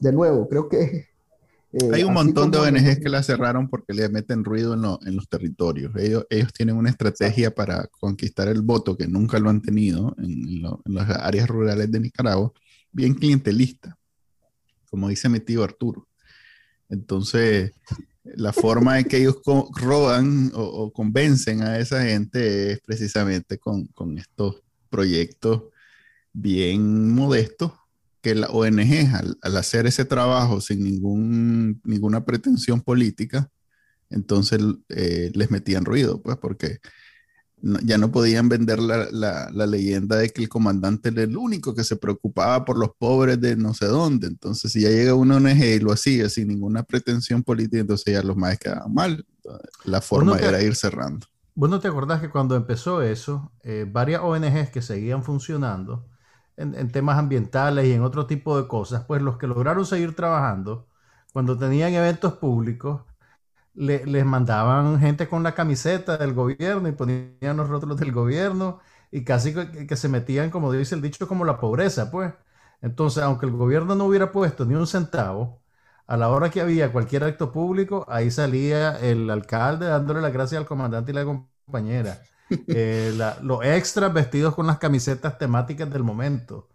[0.00, 1.08] de nuevo, creo que
[1.74, 5.28] eh, Hay un montón de ONGs que la cerraron porque le meten ruido en, los
[5.28, 5.92] territorios.
[5.96, 10.62] Ellos, ellos, tienen una estrategia para conquistar el voto que nunca lo han tenido en,
[10.84, 12.52] las áreas rurales de Nicaragua,
[12.92, 13.96] bien clientelista,
[14.88, 16.06] como dice mi tío Arturo.
[16.88, 17.72] Entonces,
[18.22, 19.40] la forma en que ellos
[19.74, 25.64] roban o, convencen a esa gente es precisamente con, con estos proyectos
[26.32, 27.72] bien modestos
[28.24, 33.50] que la ONG, al, hacer ese trabajo sin ningún, ninguna pretensión política,
[34.08, 36.78] entonces eh, les metían ruido, pues, porque
[37.60, 41.84] ya no podían vender la, la, leyenda de que el comandante era el único que
[41.84, 44.26] se preocupaba por los pobres de no sé dónde.
[44.26, 48.22] Entonces, si ya llega una ONG y lo hacía sin ninguna pretensión política, entonces ya
[48.22, 49.26] los más quedaban mal.
[49.84, 51.26] La forma era ir cerrando.
[51.54, 56.06] Bueno, te acordás que cuando empezó eso, eh, varias ONGs que seguían funcionando,
[56.56, 60.86] en, temas ambientales y en otro tipo de cosas, pues los que lograron seguir trabajando,
[61.32, 63.02] cuando tenían eventos públicos,
[63.74, 69.24] les mandaban gente con la camiseta del gobierno y ponían los rótulos del gobierno y
[69.24, 72.32] casi que, se metían, como dice el dicho, como la pobreza, pues.
[72.82, 75.62] Entonces, aunque el gobierno no hubiera puesto ni un centavo,
[76.06, 80.60] a la hora que había cualquier acto público, ahí salía el alcalde dándole las gracias
[80.60, 82.22] al comandante y la compañera.
[82.68, 86.68] Eh, los extras vestidos con las camisetas temáticas del momento.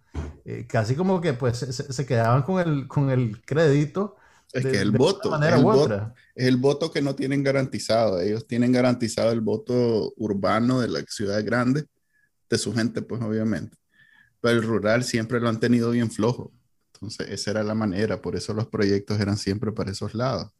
[0.46, 4.16] Eh, casi como que pues se, quedaban con el, con el crédito.
[4.52, 8.20] Es que el voto, es el voto, es el voto que no tienen garantizado.
[8.20, 11.86] Ellos tienen garantizado el voto urbano de la ciudad grande,
[12.50, 13.78] de su gente, pues obviamente.
[14.42, 16.52] Pero el rural siempre lo han tenido bien flojo.
[16.94, 18.22] Entonces, esa era la manera.
[18.22, 20.52] Por eso los proyectos eran siempre para esos lados.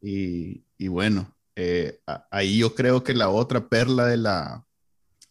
[0.00, 4.64] Y, y bueno, eh, ahí yo creo que la otra perla de, la,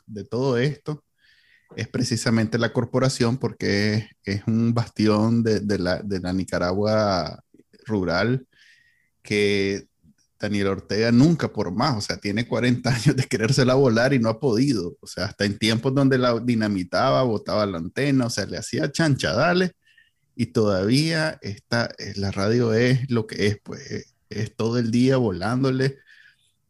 [0.05, 1.03] de todo esto
[1.75, 7.43] es precisamente la corporación porque es, un bastión de, de, la, de, la, Nicaragua
[7.85, 8.47] rural
[9.21, 9.87] que
[10.39, 14.29] Daniel Ortega nunca por más, o sea, tiene 40 años de querérsela volar y no
[14.29, 18.45] ha podido, o sea, hasta en tiempos donde la dinamitaba, botaba la antena, o sea,
[18.45, 19.71] le hacía chanchadales
[20.35, 25.97] y todavía está, la radio es lo que es, pues es todo el día volándole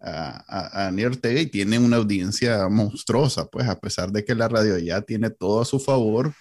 [0.03, 4.77] a, a, Ortega y tiene una audiencia monstruosa, pues a pesar de que la radio
[4.77, 6.33] ya tiene todo a su favor,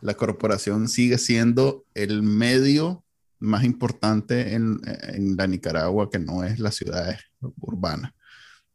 [0.00, 3.04] la corporación sigue siendo el medio
[3.38, 7.16] más importante en, en la Nicaragua que no es la ciudad
[7.60, 8.14] urbana,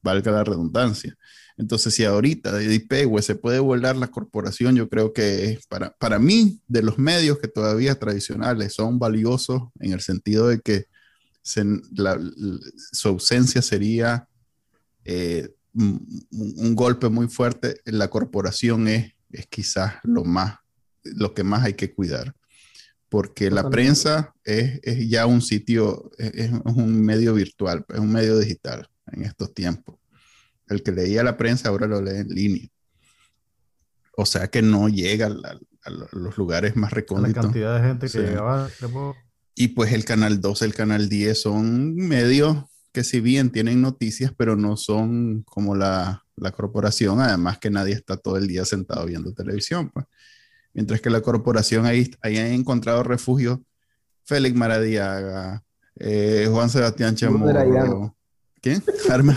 [0.01, 1.15] valga la redundancia.
[1.57, 6.17] Entonces, si ahorita de IPEGUE se puede volar la corporación, yo creo que para, para
[6.17, 10.85] mí, de los medios que todavía tradicionales son valiosos en el sentido de que
[11.43, 14.27] su ausencia sería
[15.03, 17.81] eh, un, golpe muy fuerte.
[17.85, 20.59] La corporación es, es quizás lo, más,
[21.03, 22.35] lo que más hay que cuidar,
[23.09, 28.37] porque la prensa es, es ya un sitio, es, un medio virtual, es un medio
[28.37, 29.97] digital en estos tiempos.
[30.67, 32.67] El que leía la prensa ahora lo lee en línea.
[34.15, 37.35] O sea que no llega a, los lugares más recónditos.
[37.37, 38.69] La cantidad de gente que llegaba.
[39.55, 44.33] Y pues el canal 12, el canal 10 son medios que si bien tienen noticias,
[44.35, 49.05] pero no son como la, la, corporación, además que nadie está todo el día sentado
[49.05, 49.89] viendo televisión.
[49.89, 50.05] Pues.
[50.73, 53.63] Mientras que la corporación ahí, ahí ha encontrado refugio
[54.23, 55.63] Félix Maradiaga,
[55.99, 58.15] eh, Juan Sebastián Chamorro.
[58.61, 58.83] ¿Quién?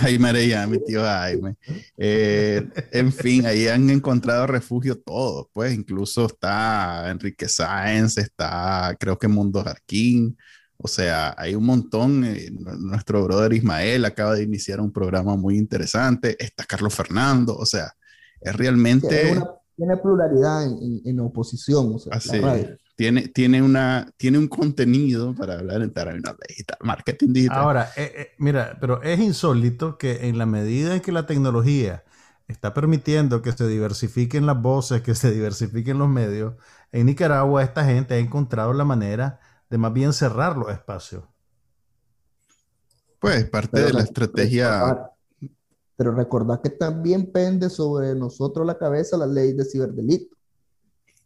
[0.00, 1.56] Jaime Arellano, mi tío Jaime.
[1.96, 9.18] Eh, en fin, ahí han encontrado refugio todos, pues incluso está Enrique Sáenz, está creo
[9.18, 10.36] que Mundo Jarquín,
[10.76, 12.24] o sea, hay un montón.
[12.24, 17.64] Eh, nuestro brother Ismael acaba de iniciar un programa muy interesante, está Carlos Fernando, o
[17.64, 17.94] sea,
[18.42, 19.42] es realmente...
[19.76, 22.38] tiene pluralidad en, en, oposición, o sea, Así,
[22.96, 27.58] tiene, tiene, una, tiene un contenido para hablar en términos digital, marketing digital.
[27.58, 32.04] Ahora, eh, eh, mira, pero es insólito que en la medida en que la tecnología
[32.46, 36.54] está permitiendo que se diversifiquen las voces, que se diversifiquen los medios,
[36.92, 41.24] en Nicaragua esta gente ha encontrado la manera de más bien cerrar los espacios.
[43.18, 45.10] Pues parte de la estrategia.
[45.96, 50.36] Pero recordad que también pende sobre nosotros la cabeza la ley de ciberdelito,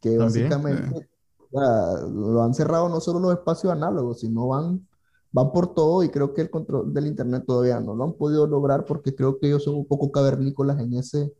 [0.01, 1.09] que básicamente
[1.53, 4.87] lo han cerrado no solo los espacios análogos, sino van,
[5.33, 8.47] van por todo y creo que el control del Internet todavía no lo han podido
[8.47, 11.33] lograr porque creo que ellos son un poco cavernícolas en ese,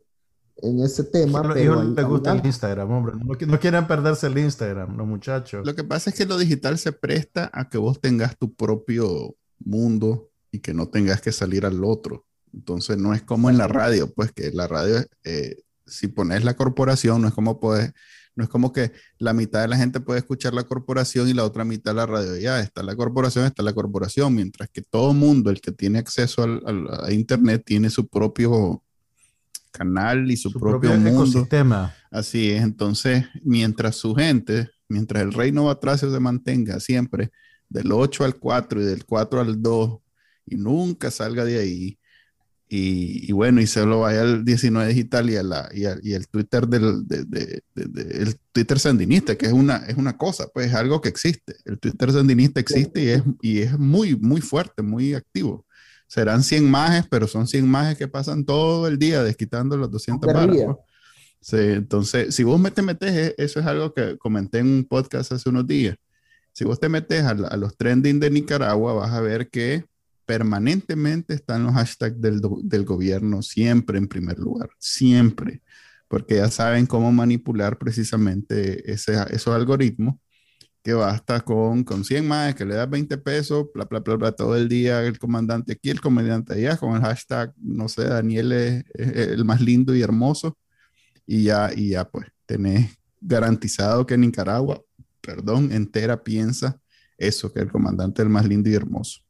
[0.57, 1.41] en ese tema.
[1.41, 3.13] Pero ellos les gusta el Instagram, hombre.
[3.15, 5.65] No, no, quieren perderse el Instagram, los muchachos.
[5.65, 9.35] Lo que pasa es que lo digital se presta a que vos tengas tu propio
[9.59, 12.25] mundo y que no tengas que salir al otro.
[12.53, 16.55] Entonces no es como en la radio, pues que la radio, eh, si pones la
[16.55, 17.93] corporación, no es como puedes
[18.39, 21.43] no es como que la mitad de la gente puede escuchar la corporación y la
[21.43, 22.37] otra mitad la radio.
[22.37, 26.45] Ya está la corporación, está la corporación, mientras que todo mundo, el que tiene acceso
[27.03, 28.81] a Internet, tiene su propio
[29.71, 31.09] canal y su, propio, mundo.
[31.09, 31.93] ecosistema.
[32.09, 32.63] Así es.
[32.63, 37.31] Entonces, mientras su gente, mientras el reino Batracio se mantenga siempre
[37.67, 39.99] del 8 al 4 y del 4 al 2
[40.45, 41.98] y nunca salga de ahí,
[42.71, 46.27] y, bueno, y se lo vaya al 19 digital y, a la, y, y el
[46.27, 51.01] Twitter del de, el Twitter sandinista, que es una, es una cosa, pues es algo
[51.01, 51.55] que existe.
[51.65, 55.65] El Twitter sandinista existe y es, y es muy, muy fuerte, muy activo.
[56.05, 60.31] Serán 100 majes, pero son 100 majes que pasan todo el día desquitando los 200
[60.31, 60.57] barras.
[60.63, 60.77] Pues.
[61.41, 65.31] Sí, entonces, si vos te metes, e, eso es algo que comenté en un podcast
[65.31, 65.95] hace unos días.
[66.53, 69.85] Si vos te metes a, a los trending de Nicaragua, vas a ver que
[70.29, 75.63] permanentemente están los hashtags del, del, gobierno siempre en primer lugar, siempre,
[76.07, 80.17] porque ya saben cómo manipular precisamente ese, esos algoritmos
[80.83, 84.31] que basta con, con 100 más, que le das 20 pesos, bla, bla, bla, bla,
[84.31, 88.51] todo el día el comandante aquí, el comandante allá, con el hashtag, no sé, Daniel
[88.51, 90.59] es, el más lindo y hermoso,
[91.25, 94.79] y ya, y ya pues tenés garantizado que Nicaragua,
[95.21, 96.79] perdón, entera piensa
[97.17, 99.21] eso, que el comandante es el más lindo y hermoso.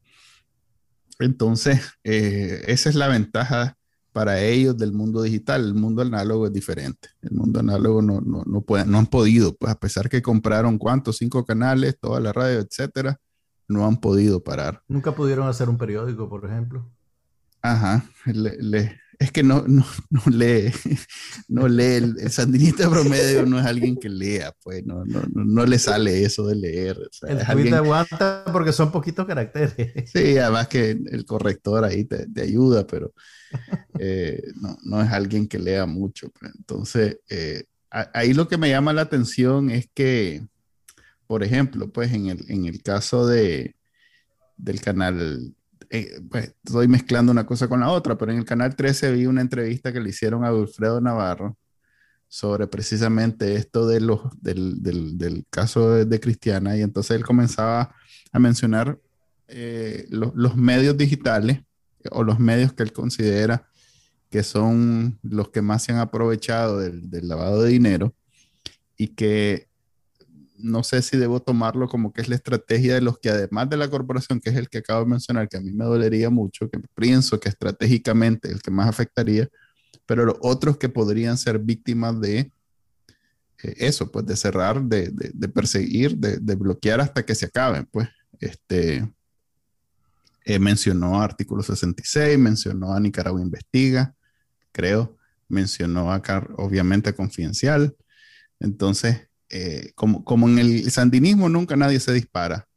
[1.19, 3.77] Entonces, eh, esa es la ventaja
[4.11, 5.63] para ellos del mundo digital.
[5.63, 7.09] El mundo análogo es diferente.
[7.21, 10.77] El mundo análogo no, no, no, puede, no han podido, pues a pesar que compraron
[10.77, 13.19] cuántos, cinco canales, toda la radio, etcétera,
[13.67, 14.81] no han podido parar.
[14.87, 16.89] Nunca pudieron hacer un periódico, por ejemplo.
[17.61, 20.71] Ajá, le, es que no, no, no lee,
[21.49, 25.77] no lee, el, sandinista promedio no es alguien que lea, pues no, no, no, le
[25.77, 26.97] sale eso de leer.
[27.27, 30.09] el tweet aguanta porque son poquitos caracteres.
[30.09, 33.13] Sí, además que el corrector ahí te, te ayuda, pero
[33.99, 36.31] eh, no, no, es alguien que lea mucho.
[36.39, 36.53] Pues.
[36.55, 40.47] Entonces, eh, ahí lo que me llama la atención es que,
[41.27, 43.75] por ejemplo, pues en el, en el caso de,
[44.55, 45.55] del canal
[45.89, 49.25] eh, pues estoy mezclando una cosa con la otra, pero en el canal 13 vi
[49.25, 51.57] una entrevista que le hicieron a Wilfredo Navarro
[52.27, 57.95] sobre precisamente esto de los, del, del, del caso de, Cristiana y entonces él comenzaba
[58.31, 58.99] a mencionar
[59.47, 61.61] eh, los medios digitales
[62.11, 63.67] o los medios que él considera
[64.29, 68.13] que son los que más se han aprovechado del, del lavado de dinero
[68.95, 69.68] y que
[70.61, 73.77] no sé si debo tomarlo como que es la estrategia de los que además de
[73.77, 76.69] la corporación, que es el que acabo de mencionar, que a mí me dolería mucho,
[76.69, 79.47] que pienso que estratégicamente el que más afectaría,
[80.05, 82.51] pero los otros que podrían ser víctimas de
[83.63, 85.11] eh, eso, pues de cerrar, de,
[85.53, 89.07] perseguir, de, bloquear hasta que se acaben, pues, este,
[90.45, 94.15] eh, mencionó artículo 66, mencionó a Nicaragua Investiga,
[94.71, 95.17] creo,
[95.47, 97.95] mencionó acá, obviamente, Confidencial.
[98.59, 102.67] Entonces, eh, como, como en el sandinismo nunca nadie se dispara,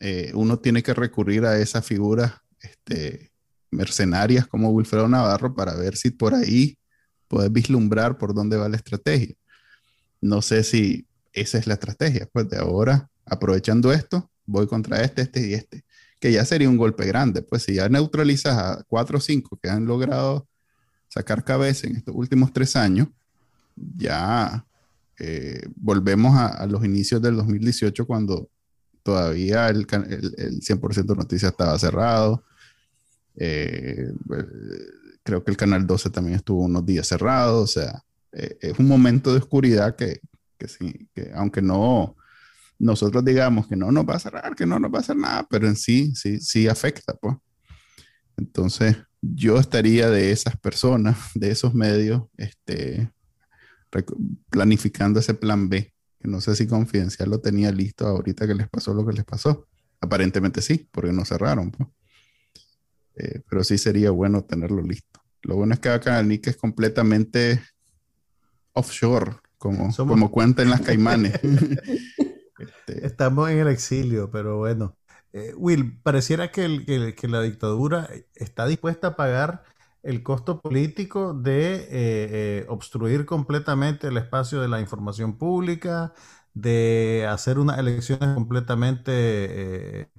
[0.00, 3.30] eh, uno tiene que recurrir a esas figuras este,
[3.70, 6.76] mercenarias como Wilfredo Navarro para ver si por ahí
[7.28, 9.34] puedes vislumbrar por dónde va la estrategia.
[10.20, 15.22] No sé si esa es la estrategia, pues de ahora, aprovechando esto, voy contra este,
[15.22, 15.84] este y este,
[16.20, 19.68] que ya sería un golpe grande, pues si ya neutralizas a cuatro o cinco que
[19.68, 20.46] han logrado
[21.08, 23.08] sacar cabeza en estos últimos tres años,
[23.74, 24.64] ya
[25.18, 28.50] eh, volvemos a, los inicios del 2018 cuando
[29.02, 29.86] todavía el,
[30.36, 32.44] el, 100% Noticias estaba cerrado.
[33.36, 34.12] Eh,
[35.22, 37.60] creo que el Canal 12 también estuvo unos días cerrado.
[37.60, 38.02] O sea,
[38.32, 40.20] eh, es un momento de oscuridad que,
[40.58, 42.16] que sí, que aunque no
[42.78, 45.46] nosotros digamos que no nos va a cerrar, que no nos va a hacer nada,
[45.48, 47.36] pero en sí, sí, sí afecta, pues.
[48.36, 53.10] Entonces, yo estaría de esas personas, de esos medios, este,
[54.50, 58.68] planificando ese plan B, que no sé si Confidencial lo tenía listo ahorita que les
[58.68, 59.68] pasó lo que les pasó.
[60.00, 61.70] Aparentemente sí, porque no cerraron.
[61.70, 61.88] Pues.
[63.16, 65.20] Eh, pero sí sería bueno tenerlo listo.
[65.42, 67.62] Lo bueno es que acá Nick es completamente
[68.72, 71.38] offshore, como, como cuenta en las Caimanes.
[72.56, 74.96] Este, Estamos en el exilio, pero bueno.
[75.32, 79.64] Eh, Will, pareciera que, que, la dictadura está dispuesta a pagar
[80.04, 86.12] el costo político de eh, eh, obstruir completamente el espacio de la información pública,
[86.54, 90.10] de hacer unas elecciones completamente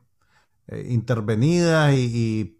[0.85, 2.57] intervenidas y,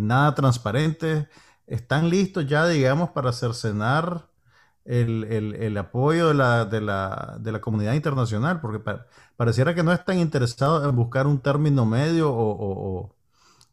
[0.00, 1.26] nada transparentes.
[1.66, 4.28] ¿Están listos ya, digamos, para cercenar
[4.88, 6.80] el, apoyo de la, de,
[7.52, 8.80] la, comunidad internacional, porque
[9.36, 13.14] pareciera que no están interesados en buscar un término medio o,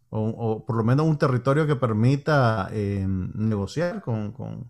[0.10, 4.70] por lo menos un territorio que permita em, negociar con, con,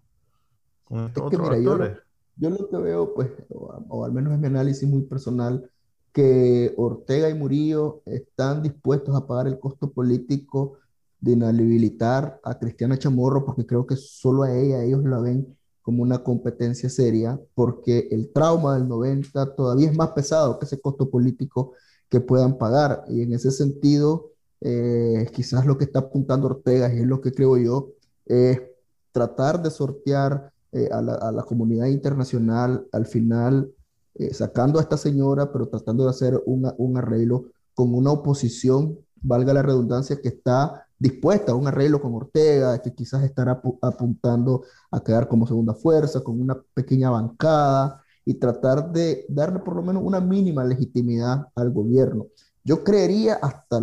[1.07, 1.97] estos otros actores.
[2.37, 5.69] Yo, lo que veo, pues, o, al menos es mi análisis muy personal,
[6.11, 10.77] que Ortega y Murillo están dispuestos a pagar el costo político
[11.19, 16.03] de inhabilitar a Cristiana Chamorro, porque creo que solo a ella ellos la ven como
[16.03, 21.09] una competencia seria, porque el trauma del 90 todavía es más pesado que ese costo
[21.09, 21.73] político
[22.09, 23.03] que puedan pagar.
[23.07, 24.31] Y en ese sentido,
[24.67, 27.89] eh, quizás lo que está apuntando Ortega, y es lo que creo yo,
[28.25, 28.59] es
[29.11, 33.71] tratar de sortear eh, a, la, comunidad internacional, al final
[34.15, 37.45] eh, sacando a esta señora, pero tratando de hacer un arreglo
[37.75, 42.91] con una oposición, valga la redundancia, que está dispuesta a un arreglo con Ortega, que
[42.91, 49.27] quizás estará apuntando a quedar como segunda fuerza, con una pequeña bancada y tratar de
[49.29, 52.25] darle por lo menos una mínima legitimidad al gobierno.
[52.63, 53.79] Yo creería hasta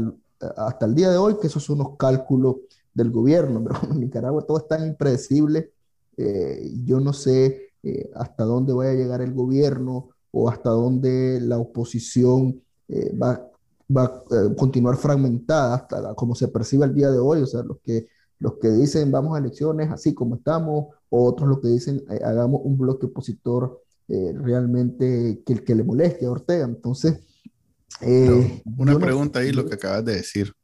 [0.57, 2.57] hasta el día de hoy que esos son unos cálculos
[2.95, 5.73] del gobierno, pero en Nicaragua todo es tan impredecible,
[6.17, 11.41] eh, yo no sé eh, hasta dónde vaya a llegar el gobierno o hasta dónde
[11.41, 13.51] la oposición eh, va,
[13.95, 17.79] va a continuar fragmentada hasta como se percibe el día de hoy, o sea, los
[17.81, 22.03] que, los que dicen vamos a elecciones así como estamos, o otros los que dicen
[22.25, 26.67] hagamos un bloque opositor realmente que, que le moleste a Ortega.
[26.67, 27.21] Entonces,
[28.01, 30.55] una pregunta ahí, lo que acabas de decir.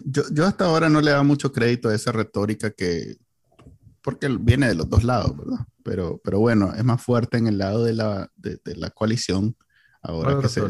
[0.00, 3.16] yo, yo hasta ahora no le da mucho crédito a esa retórica que,
[4.02, 5.66] porque viene de los dos lados, ¿verdad?
[5.82, 9.56] Pero, pero bueno, es más fuerte en el lado de la, de, de la coalición.
[10.02, 10.62] Ahora que se,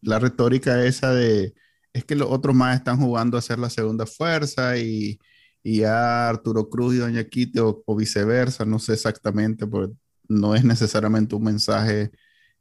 [0.00, 1.54] la retórica esa de
[1.92, 5.20] es que los otros más están jugando a ser la segunda fuerza y,
[5.62, 9.94] y ya Arturo Cruz y Doña Quite o, viceversa, no sé exactamente, porque
[10.28, 12.10] no es necesariamente un mensaje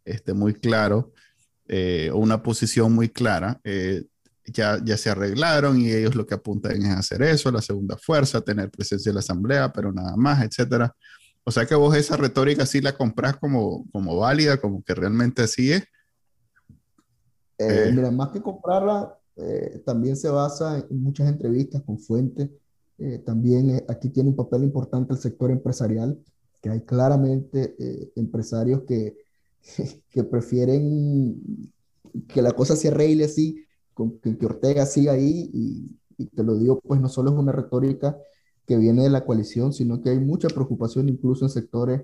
[0.03, 1.13] este, muy claro
[1.72, 3.59] eh, una posición muy clara.
[3.63, 4.03] Eh,
[4.45, 8.41] ya, ya se arreglaron y ellos lo que apuntan es hacer eso, la segunda fuerza,
[8.41, 10.93] tener presencia en la asamblea, pero nada más, etcétera.
[11.43, 15.43] O sea que vos esa retórica sí la compras como, como válida, como que realmente
[15.43, 15.84] así es,
[17.69, 22.49] eh, mira, más que comprarla, eh, también se basa en muchas entrevistas con fuentes.
[22.97, 26.19] Eh, también aquí tiene un papel importante el sector empresarial,
[26.61, 27.76] que hay claramente
[28.15, 29.17] empresarios que,
[30.09, 31.72] que prefieren
[32.28, 33.66] que la cosa se arregle así,
[34.22, 35.49] que, Ortega siga ahí.
[35.53, 38.18] Y, y te lo digo, pues no solo es una retórica
[38.66, 42.03] que viene de la coalición, sino que hay mucha preocupación incluso en sectores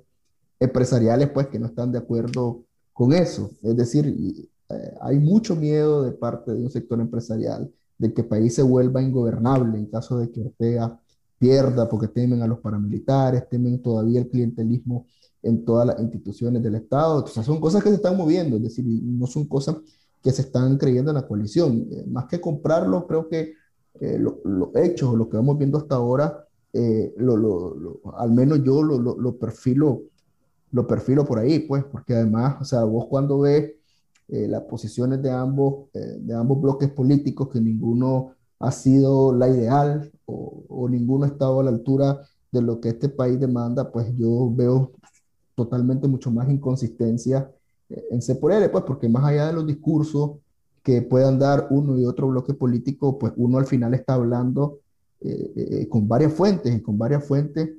[0.60, 3.52] empresariales, pues que no están de acuerdo con eso.
[3.62, 4.06] Es decir,
[4.70, 8.64] eh, hay mucho miedo de parte de un sector empresarial de que el país se
[8.64, 11.00] vuelva ingobernable en caso de que Ortega
[11.40, 15.06] pierda, porque temen a los paramilitares, temen todavía el clientelismo
[15.44, 17.20] en todas las instituciones del Estado.
[17.20, 19.78] Entonces, son cosas que se están moviendo, es decir, no son cosas
[20.22, 21.88] que se están creyendo en la coalición.
[21.92, 23.54] Eh, más que comprarlo, creo que
[24.00, 26.44] eh, los hechos, lo que vamos viendo hasta ahora,
[28.18, 30.04] al menos yo lo, perfilo,
[30.72, 33.74] lo perfilo por ahí, pues, porque además, o sea, vos cuando ves
[34.30, 39.48] eh, las posiciones de ambos, eh, de ambos bloques políticos, que ninguno ha sido la
[39.48, 42.22] ideal o, ninguno ha estado a la altura
[42.52, 44.92] de lo que este país demanda, pues yo veo
[45.58, 47.52] totalmente mucho más inconsistencia
[47.90, 50.38] eh, en C por L, pues porque más allá de los discursos
[50.84, 54.80] que puedan dar uno y otro bloque político, pues uno al final está hablando
[55.90, 57.72] con varias fuentes y con varias fuentes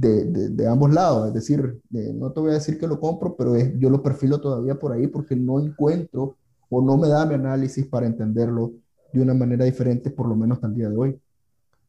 [0.00, 1.28] de, ambos lados.
[1.28, 4.78] Es decir, no te voy a decir que lo compro, pero yo lo perfilo todavía
[4.78, 6.36] por ahí porque no encuentro
[6.70, 8.72] o no me da mi análisis para entenderlo
[9.12, 11.20] de una manera diferente, por lo menos hasta el día de hoy.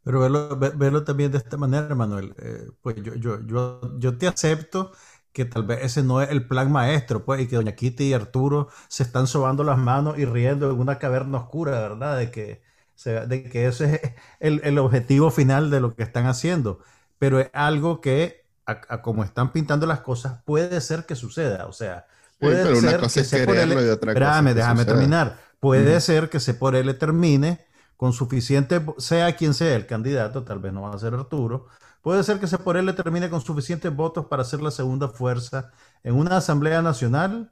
[0.04, 3.14] Pero verlo, verlo también de esta manera, Manuel, eh, pues yo,
[3.46, 4.92] yo, yo te acepto
[5.34, 8.14] que tal vez ese no es el plan maestro, pues, y que Doña Kitty y
[8.14, 12.18] Arturo se están sobando las manos y riendo en una caverna oscura, ¿verdad?
[12.18, 12.62] De que,
[13.04, 14.02] de que ese es
[14.40, 16.80] el, el, objetivo final de lo que están haciendo.
[17.18, 21.66] Pero es algo que, a, como están pintando las cosas, puede ser que suceda.
[21.68, 22.08] O sea,
[22.40, 25.40] puede ser una cosa que se por él, y otra Espérame, déjame terminar.
[25.60, 27.66] Puede ser que se por él termine
[27.96, 31.68] con suficiente, sea quien sea el candidato, tal vez no va a ser Arturo,
[32.02, 35.08] puede ser que se por él le termine con suficientes votos para ser la segunda
[35.10, 35.72] fuerza
[36.04, 37.52] en una Asamblea Nacional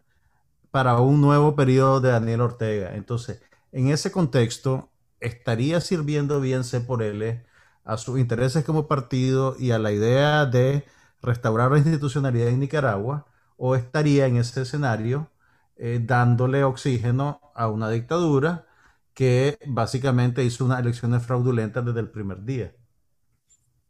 [0.71, 2.95] para un nuevo periodo de Daniel Ortega.
[2.95, 3.41] Entonces,
[3.71, 7.45] en ese contexto, estaría sirviendo bien C por L
[7.83, 10.85] a sus intereses como partido y a la idea de
[11.21, 13.25] restaurar la institucionalidad en Nicaragua,
[13.57, 15.31] o estaría en ese escenario
[15.75, 18.67] eh, dándole oxígeno a una dictadura
[19.13, 22.73] que básicamente hizo unas elecciones fraudulentas desde el primer día.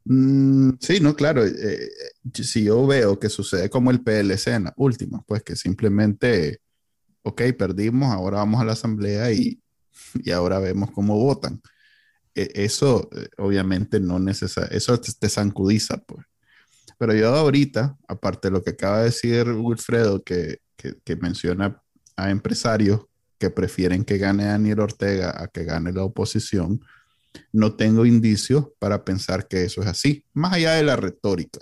[0.10, 1.46] Mm, sí, no, claro.
[1.46, 5.56] Eh, eh, si yo veo que sucede como el PLC en la última, pues que
[5.56, 6.62] simplemente,
[7.24, 9.62] ok, perdimos, ahora vamos a la asamblea y,
[10.16, 11.62] y ahora vemos cómo votan.
[12.36, 16.26] E, eso eh, obviamente no necesita, eso te, te zancudiza, pues.
[16.98, 21.82] Pero yo ahorita, aparte de lo que acaba de decir Wilfredo, que, que, que menciona
[22.18, 23.06] a empresarios
[23.40, 26.82] que prefieren que gane Daniel Ortega a que gane la oposición,
[27.52, 31.60] no tengo indicios para pensar que eso es así, más allá de la retórica.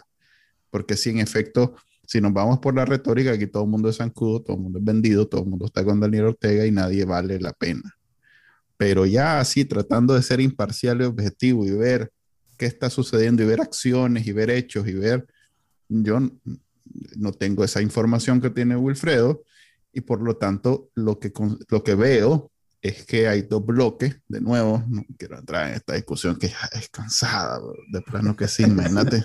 [0.69, 3.97] Porque si en efecto, si nos vamos por la retórica, aquí todo el mundo es
[3.97, 7.05] zancudo, todo el mundo es vendido, todo el mundo está con Daniel Ortega y nadie
[7.05, 7.95] vale la pena.
[8.77, 12.11] Pero ya así, tratando de ser imparcial y objetivo y ver
[12.57, 15.25] qué está sucediendo y ver acciones y ver hechos y ver,
[15.89, 16.19] yo
[17.15, 19.43] no tengo esa información que tiene Wilfredo
[19.93, 21.31] y por lo tanto lo que,
[21.69, 22.51] lo que veo
[22.81, 26.89] es que hay dos bloques, de nuevo, no quiero entrar en esta discusión que es
[26.89, 27.59] cansada,
[27.91, 29.23] de plano que sí, imagínate.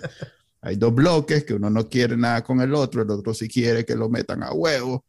[0.62, 3.84] hay dos bloques que uno no quiere nada con el otro, el otro sí quiere
[3.84, 5.05] que lo metan a huevo,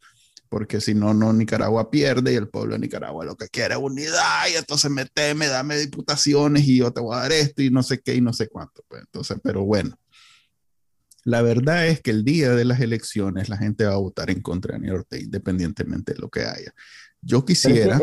[0.49, 3.79] porque si no, no Nicaragua pierde y el pueblo de Nicaragua lo que quiere es
[3.79, 7.81] unidad y entonces meteme, dame diputaciones y yo te voy a dar esto y no
[7.81, 8.83] sé qué y no sé cuánto.
[8.87, 9.01] Pues.
[9.01, 9.97] Entonces, pero bueno,
[11.23, 14.41] la verdad es que el día de las elecciones la gente va a votar en
[14.41, 16.73] contra de Daniel Ortega, independientemente de lo que haya.
[17.25, 17.99] Yo quisiera,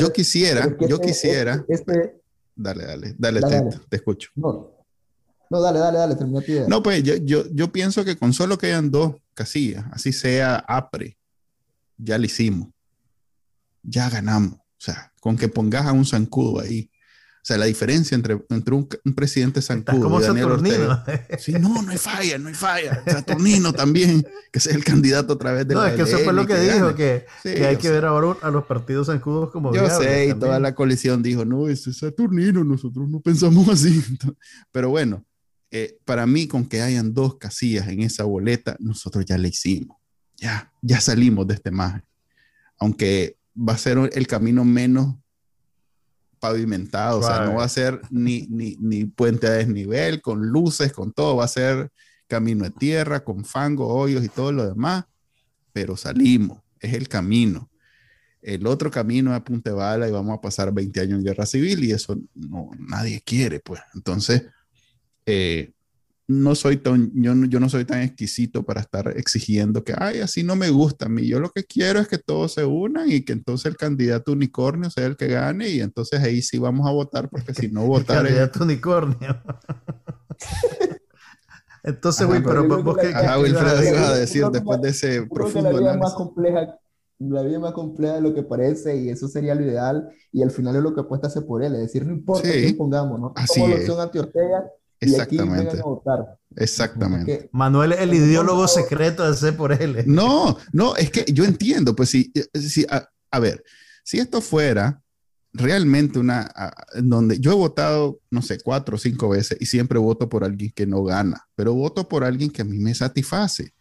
[0.00, 1.64] yo quisiera, yo quisiera.
[2.56, 4.30] dale, dale, dale, te, escucho.
[4.34, 4.72] No,
[5.48, 6.66] no, dale, dale, dale, termina tu idea.
[6.68, 10.56] No, pues yo, yo, yo pienso que con solo que hayan dos casillas, así sea
[10.56, 11.16] APRE,
[11.96, 12.68] ya lo hicimos.
[13.82, 14.54] Ya ganamos.
[14.54, 16.90] O sea, con que pongas a un zancudo ahí
[17.46, 21.04] sea, la diferencia entre, entre un, presidente zancudo y Daniel Ortega.
[21.38, 23.02] Sí, no, no hay falla, no hay falla.
[23.06, 26.46] Saturnino también, que sea el candidato a través de no, es que eso fue lo
[26.46, 30.28] que, dijo, que, que hay que ver ahora a los partidos zancudos como Yo sé,
[30.28, 34.02] y toda la coalición dijo, no, ese es Saturnino, nosotros no pensamos así.
[34.72, 35.22] Pero bueno,
[35.70, 39.98] eh, para mí, con que hayan dos casillas en esa boleta, nosotros ya le hicimos.
[40.38, 42.04] Ya, ya salimos de este margen.
[42.78, 45.16] Aunque va a ser el camino menos
[46.44, 50.92] pavimentado, o sea, no va a ser ni, ni, ni, puente a desnivel, con luces,
[50.92, 51.90] con todo, va a ser
[52.26, 55.06] camino de tierra, con fango, hoyos y todo lo demás,
[55.72, 57.70] pero salimos, es el camino.
[58.42, 61.46] El otro camino es a punta bala y vamos a pasar 20 años en guerra
[61.46, 63.80] civil y eso no, nadie quiere, pues.
[63.94, 64.42] Entonces,
[65.24, 65.72] eh,
[66.26, 70.42] no soy tan, yo, yo, no soy tan exquisito para estar exigiendo que, ay, así
[70.42, 71.26] no me gusta a mí.
[71.26, 74.90] Yo lo que quiero es que todos se unan y que entonces el candidato unicornio
[74.90, 78.18] sea el que gane y entonces ahí sí vamos a votar porque si no votar...
[78.18, 79.42] el candidato unicornio.
[81.82, 83.08] entonces, güey, pero vos que...
[83.08, 86.78] Ajá, Wilfredo iba a decir después de ese profundo la vida más compleja
[87.20, 90.50] la vida más compleja de lo que parece y eso sería lo ideal y al
[90.50, 93.20] final es lo que apuesta hacer por él, es decir, no importa sí, quién pongamos,
[93.20, 93.32] ¿no?
[93.32, 94.68] Como la opción anti-Ortega
[95.04, 95.82] Exactamente.
[96.56, 97.48] Exactamente.
[97.52, 100.04] Manuel es el ideólogo secreto de C por L.
[100.06, 103.64] No, no, es que yo entiendo, pues si, si a, ver,
[104.04, 105.02] si esto fuera
[105.52, 106.52] realmente una,
[106.96, 110.72] donde yo he votado, no sé, cuatro o cinco veces y siempre voto por alguien
[110.74, 113.72] que no gana, pero voto por alguien que a mí me satisface,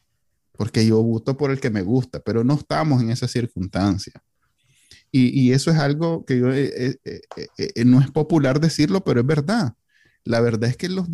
[0.54, 4.14] porque yo voto por el que me gusta, pero no estamos en esa circunstancia.
[5.12, 7.22] Y, y eso es algo que yo, eh, eh,
[7.58, 9.76] eh, no es popular decirlo, pero es verdad
[10.24, 11.08] la verdad es que los,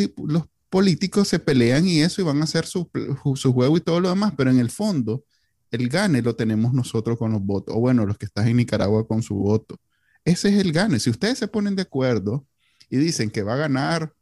[0.70, 2.90] políticos se pelean y eso y van a hacer su,
[3.36, 5.24] su, juego y todo lo demás, pero en el fondo
[5.72, 9.08] el gane lo tenemos nosotros con los votos, o bueno, los que están en Nicaragua
[9.08, 9.80] con su voto.
[10.26, 11.00] Ese es el gane.
[11.00, 12.46] Si ustedes se ponen de acuerdo
[12.90, 14.14] y dicen que va a ganar,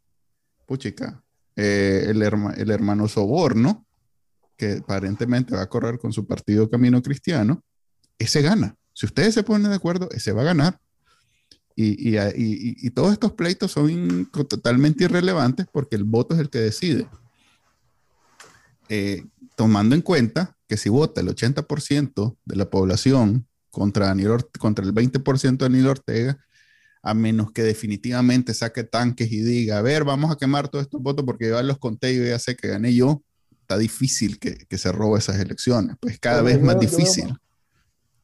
[0.65, 1.21] puchica,
[1.55, 3.85] eh, el, el hermano Soborno,
[4.55, 7.63] que aparentemente va a correr con su partido Camino Cristiano,
[8.17, 8.75] ese gana.
[8.93, 10.79] Si ustedes se ponen de acuerdo, ese va a ganar.
[11.79, 16.49] Y, y, y, y todos estos pleitos son totalmente irrelevantes porque el voto es el
[16.49, 17.07] que decide.
[18.89, 19.23] Eh,
[19.55, 24.15] tomando en cuenta que si vota el 80% de la población contra,
[24.57, 26.43] contra el 20% de Daniel Ortega,
[27.03, 30.99] a menos que definitivamente saque tanques y diga, a ver, vamos a quemar todos estos
[30.99, 33.21] votos porque yo los conté y ya sé que gané yo,
[33.61, 37.37] está difícil que, que se robe esas elecciones, pues cada vez más difícil.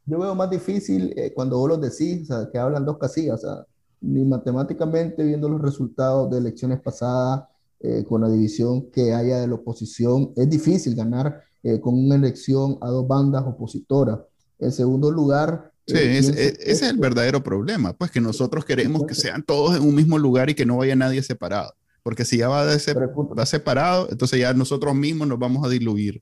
[0.05, 3.43] Yo veo, más difícil eh, cuando vos lo decís, o sea, que hablan dos casillas,
[3.43, 3.65] o sea,
[4.01, 7.43] ni matemáticamente viendo los resultados de elecciones pasadas,
[7.85, 12.15] eh, con la división que haya de la oposición, es difícil ganar eh, con una
[12.15, 14.19] elección a dos bandas opositoras.
[14.57, 15.69] En segundo lugar...
[15.85, 19.83] Sí, eh, ese es el verdadero problema, pues que nosotros queremos que sean todos en
[19.83, 21.73] un mismo lugar y que no vaya nadie separado,
[22.03, 25.69] porque si ya va, de ser, va separado, entonces ya nosotros mismos nos vamos a
[25.69, 26.21] diluir.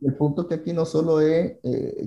[0.00, 1.56] El punto que aquí no solo es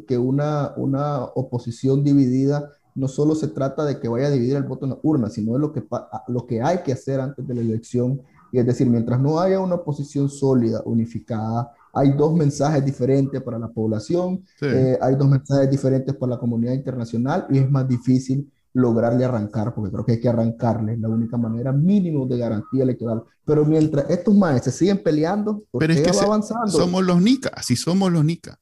[0.08, 4.64] que una, una oposición dividida no solo se trata de que vaya a dividir el
[4.64, 5.84] voto en la urna, sino de lo que,
[6.28, 8.22] lo que hay que hacer antes de la elección.
[8.52, 13.58] Y es decir, mientras no haya una posición sólida, unificada, hay dos mensajes diferentes para
[13.58, 18.52] la población, eh, hay dos mensajes diferentes para la comunidad internacional y es más difícil
[18.74, 23.24] lograrle arrancar, porque creo que hay que arrancarle, la única manera mínimo de garantía electoral.
[23.46, 26.68] Pero mientras estos maestros siguen peleando, Pero es que va avanzando.
[26.68, 28.60] Somos los NICA, así somos los NICA.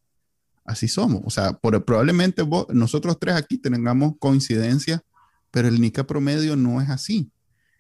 [0.66, 1.22] Así somos.
[1.26, 5.02] O sea, por, probablemente nosotros tres aquí tengamos coincidencia,
[5.52, 7.32] pero el NICA promedio no es así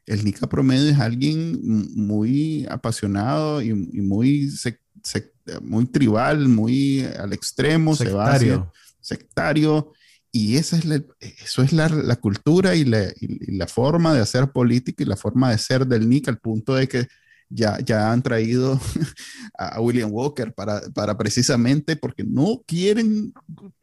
[0.07, 1.59] el Nica promedio es alguien
[1.93, 4.49] muy apasionado y, muy,
[5.61, 8.71] muy tribal, muy al extremo, sectario.
[9.01, 9.91] sectario.
[10.31, 10.85] Y esa es
[11.19, 13.11] eso es la, cultura y la,
[13.47, 16.87] la, forma de hacer política y la forma de ser del Nica, al punto de
[16.87, 17.07] que
[17.49, 18.79] ya, ya han traído
[19.57, 23.33] a William Walker para, para precisamente porque no quieren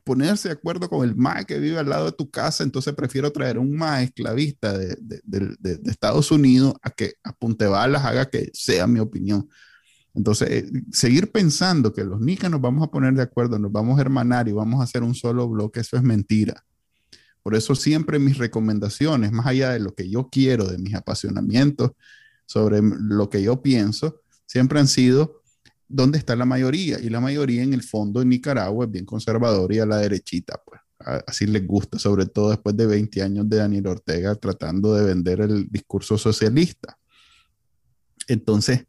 [0.05, 3.32] ponerse de acuerdo con el MAE que vive al lado de tu casa, entonces prefiero
[3.32, 8.86] traer un MAE esclavista de, de, Estados Unidos a que apunte balas haga que sea
[8.86, 9.49] mi opinión.
[10.14, 13.98] Entonces, eh, seguir pensando que los nicas nos vamos a poner de acuerdo, nos vamos
[13.98, 16.64] a hermanar y vamos a hacer un solo bloque, eso es mentira.
[17.42, 21.90] Por eso siempre mis recomendaciones, más allá de lo que yo quiero, de mis apasionamientos,
[22.46, 25.42] sobre lo que yo pienso, siempre han sido
[25.88, 26.98] dónde está la mayoría.
[27.00, 30.60] Y la mayoría en el fondo en Nicaragua es bien conservadora y a la derechita,
[30.64, 30.80] pues.
[31.26, 35.40] Así les gusta, sobre todo después de 20 años de Daniel Ortega tratando de vender
[35.42, 36.96] el discurso socialista.
[38.26, 38.86] Entonces,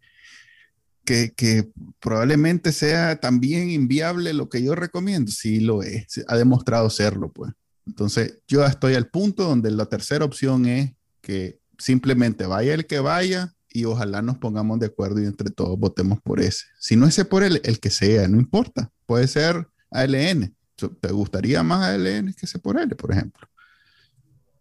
[1.06, 7.32] que, probablemente sea también inviable lo que yo recomiendo, sí lo es, ha demostrado serlo,
[7.32, 7.54] pues.
[7.88, 13.00] Entonces, yo estoy al punto donde la tercera opción es que simplemente vaya el que
[13.00, 16.66] vaya y ojalá nos pongamos de acuerdo y entre todos votemos por ese.
[16.80, 18.92] Si no ese por el, el que sea, no importa.
[19.06, 20.56] Puede ser ALN.
[20.76, 23.48] ¿Te gustaría más ALN que ese por L, por ejemplo?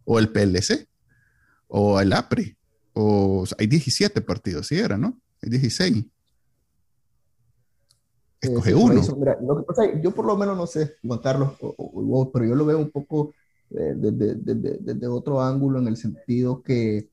[0.04, 0.86] O el PLC.
[1.68, 2.56] O el APRI.
[2.92, 5.20] O, hay 17 partidos, sí era, ¿no?
[5.42, 6.04] Hay 16.
[8.48, 9.00] Escoge uno.
[9.40, 11.52] lo que pasa yo por lo menos no sé, Juan Carlos,
[12.32, 13.32] pero yo lo veo un poco
[13.70, 17.08] desde, desde, otro ángulo en el sentido que,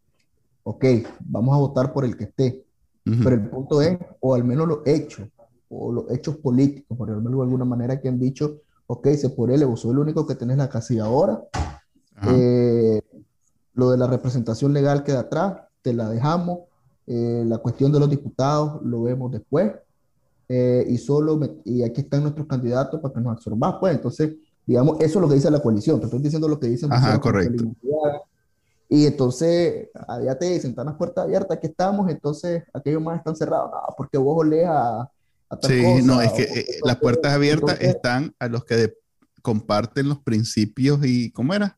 [0.64, 0.86] ok,
[1.22, 2.66] vamos a votar por el que esté,
[3.04, 5.28] pero el punto es, o al menos los hechos,
[5.70, 9.52] o los hechos políticos, por ejemplo, de alguna manera que han dicho, ok, se por
[9.52, 11.42] él, vos soy el único que tenés la casilla ahora,
[12.28, 13.02] eh,
[13.74, 16.60] lo de la representación legal queda atrás, te la dejamos,
[17.08, 19.72] eh, la cuestión de los diputados lo vemos después,
[20.54, 24.36] eh, y solo, y aquí están nuestros candidatos para que nos absorbas, pues entonces
[24.66, 26.00] Digamos, eso es lo que dice la coalición.
[26.00, 26.92] Te estoy diciendo lo que dicen.
[26.94, 27.66] Ajá, correcto.
[28.88, 33.36] Y entonces, allá te dicen, están las puertas abiertas, aquí estamos, entonces aquellos más están
[33.36, 33.72] cerrados.
[33.72, 35.02] No, porque vos olés a,
[35.50, 38.94] a tal Sí, no, es que eh, las puertas abiertas están a los que
[39.42, 41.78] comparten los principios y, ¿cómo era?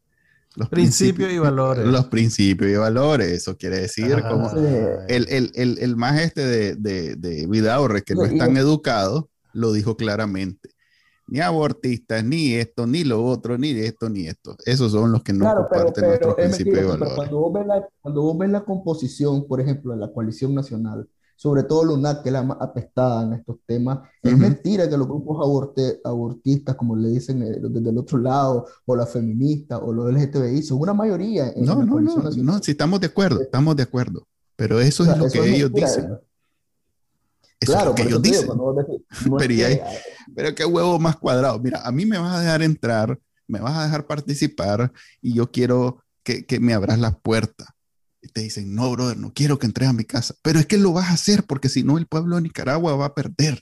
[0.56, 1.86] Los principios, y valores.
[1.86, 4.52] Los principios y valores, eso quiere decir como
[5.08, 9.30] el, el, el, el, más este de, de, de Vidaurre, que no es tan educado,
[9.54, 10.74] lo dijo claramente
[11.28, 14.56] ni abortistas, ni esto, ni lo otro, ni esto, ni esto.
[14.66, 17.14] Esos son los que no comparten nuestros principios y valores.
[17.16, 21.08] Cuando vos, ves la, cuando vos ves la composición, por ejemplo, de la coalición nacional,
[21.36, 25.08] sobre todo la que es la más atestada en estos temas, es mentira que los
[25.08, 25.46] grupos
[26.04, 30.64] abortistas, como le dicen eh, desde el otro lado, o las feministas, o los LGTBI,
[30.64, 31.50] son una mayoría.
[31.50, 35.18] En no, no, no, no, si estamos de acuerdo, estamos de acuerdo, pero eso es
[35.18, 36.18] lo que ellos dicen
[37.66, 38.50] claro, que ellos dicen.
[40.36, 41.60] pero, qué huevo más cuadrado.
[41.60, 45.52] Mira, a mí me vas a dejar entrar, me vas a dejar participar y yo
[45.52, 47.68] quiero que, que me abras las puertas.
[48.24, 50.34] Y te dicen, no, brother, no quiero que entres a mi casa.
[50.42, 53.08] Pero es que lo vas a hacer porque si no el pueblo de Nicaragua va
[53.08, 53.62] a perder.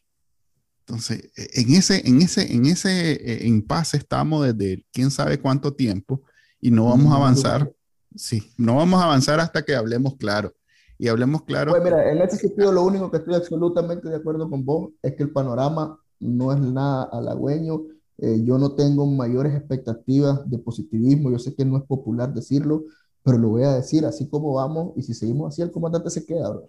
[0.82, 6.22] Entonces, en ese, en ese, en ese eh, impasse estamos desde quién sabe cuánto tiempo
[6.59, 7.72] y no vamos a avanzar.
[8.16, 10.53] Sí, no vamos a avanzar hasta que hablemos claro.
[10.97, 11.72] Y hablemos claro.
[11.72, 15.16] Pues mira, en ese sentido, lo único que estoy absolutamente de acuerdo con vos es
[15.16, 17.82] que el panorama no es nada halagüeño.
[18.20, 21.32] Eh, yo no tengo mayores expectativas de positivismo.
[21.32, 22.84] Yo sé que no es popular decirlo,
[23.24, 24.94] pero lo voy a decir así como vamos.
[24.96, 26.60] Y si seguimos así, el comandante se queda.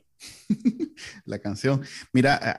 [1.25, 1.83] La canción.
[2.13, 2.57] Mira,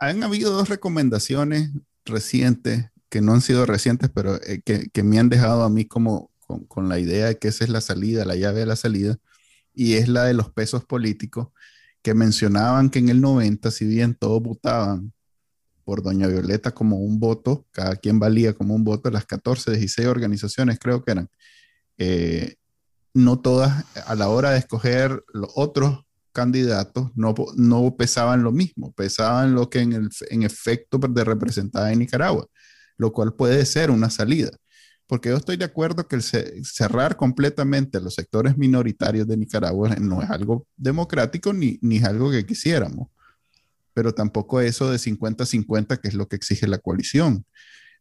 [0.00, 1.70] han habido dos recomendaciones
[2.04, 6.30] recientes, que no han sido recientes, pero eh, que, me han dejado a mí como
[6.46, 9.16] con, con, la idea de que esa es la salida, la llave de la salida,
[9.72, 11.48] y es la de los pesos políticos,
[12.02, 15.12] que mencionaban que en el 90, si bien todos votaban
[15.84, 20.08] por Doña Violeta como un voto, cada quien valía como un voto, las 14, 16
[20.08, 21.28] organizaciones creo que eran,
[21.98, 22.56] eh,
[23.14, 28.92] no todas a la hora de escoger los otros candidatos no, no pesaban lo mismo,
[28.92, 32.46] pesaban lo que en, el, en efecto de representada en Nicaragua,
[32.96, 34.50] lo cual puede ser una salida.
[35.06, 40.30] Porque yo estoy de acuerdo que cerrar completamente los sectores minoritarios de Nicaragua no es
[40.30, 43.08] algo democrático ni, ni es algo que quisiéramos
[43.94, 47.46] pero tampoco eso de 50-50, que es lo que exige la coalición.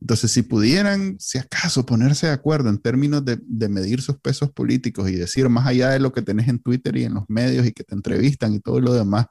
[0.04, 3.40] Entonces, si pudieran, si acaso, ponerse de acuerdo en términos de,
[3.70, 7.06] medir sus pesos políticos y decir, más allá de lo que tenés en Twitter y
[7.06, 9.28] en los medios y que te entrevistan y todo lo demás,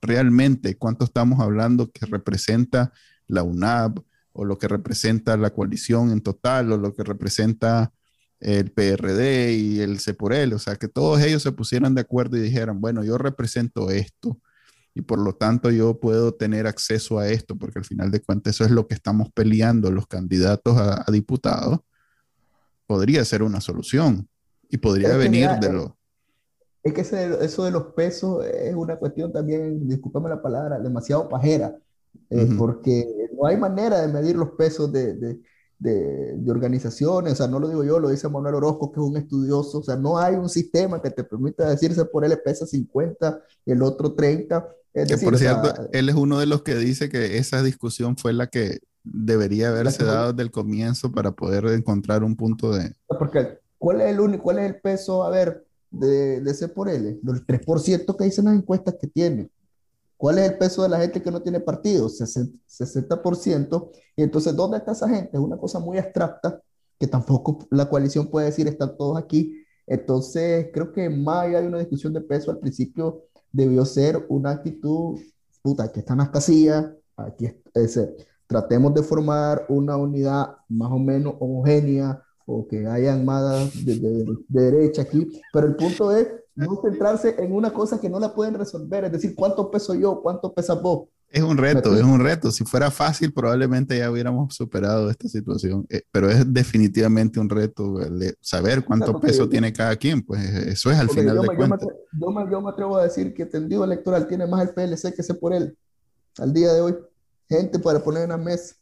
[0.00, 2.92] realmente cuánto estamos hablando que representa
[3.26, 3.98] la UNAP
[4.32, 7.92] o lo que representa la coalición en total o lo que representa
[8.38, 12.40] el PRD y el CEPOREL, o sea, que todos ellos se pusieran de acuerdo y
[12.42, 14.40] dijeran, bueno, yo represento esto
[14.94, 18.54] y por lo tanto yo puedo tener acceso a esto, porque al final de cuentas
[18.54, 21.80] eso es lo que estamos peleando los candidatos a, diputados,
[22.86, 24.28] podría ser una solución
[24.68, 25.96] y podría venir de lo...
[26.82, 31.76] Es que eso de los pesos es una cuestión también, discúlpame la palabra, demasiado pajera,
[32.28, 35.40] eh, porque no hay manera de medir los pesos de, de,
[35.82, 39.06] de, de, organizaciones, o sea, no lo digo yo, lo dice Manuel Orozco, que es
[39.06, 42.66] un estudioso, o sea, no hay un sistema que te permita decirse por él pesa
[42.66, 47.08] 50 y el otro 30, que por cierto, él es uno de los que dice
[47.08, 52.22] que esa discusión fue la que debería haberse dado desde el comienzo para poder encontrar
[52.22, 52.94] un punto de...
[53.06, 56.88] Porque, ¿cuál es el único, cuál es el peso, a ver, de, de ese por
[56.88, 57.20] él?
[57.26, 59.50] El 3% que dicen las encuestas que tiene.
[60.22, 62.08] ¿Cuál es el peso de la gente que no tiene partido?
[62.08, 63.90] 60%.
[64.14, 65.30] Y entonces, ¿dónde está esa gente?
[65.32, 66.62] Es una cosa muy abstracta
[66.96, 69.64] que tampoco la coalición puede decir están todos aquí.
[69.84, 74.52] Entonces, creo que más allá de una discusión de peso al principio debió ser una
[74.52, 75.18] actitud,
[75.60, 78.14] puta, aquí están las casillas, aquí ese,
[78.46, 85.02] tratemos de formar una unidad más o menos homogénea o que haya más de, derecha
[85.02, 89.04] aquí, pero el punto es no centrarse en una cosa que no la pueden resolver,
[89.04, 91.08] es decir, cuánto peso yo, cuánto pesa vos.
[91.28, 92.50] Es un reto, es un reto.
[92.50, 97.94] Si fuera fácil, probablemente ya hubiéramos superado esta situación, eh, pero es definitivamente un reto
[98.40, 101.88] saber cuánto peso tiene cada quien, pues eso es al final de cuentas.
[102.20, 105.22] Yo me, yo me, atrevo a decir que tendido electoral tiene más el PLC que
[105.22, 105.76] ese por él,
[106.36, 106.94] al día de hoy.
[107.48, 108.74] Gente para poner en la mesa.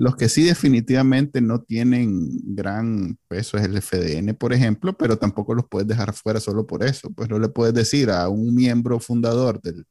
[0.00, 5.54] Los que sí definitivamente no tienen gran peso es el FDN, por ejemplo, pero tampoco
[5.54, 7.10] los puedes dejar fuera solo por eso.
[7.10, 9.84] Pues no le puedes decir a un miembro fundador del,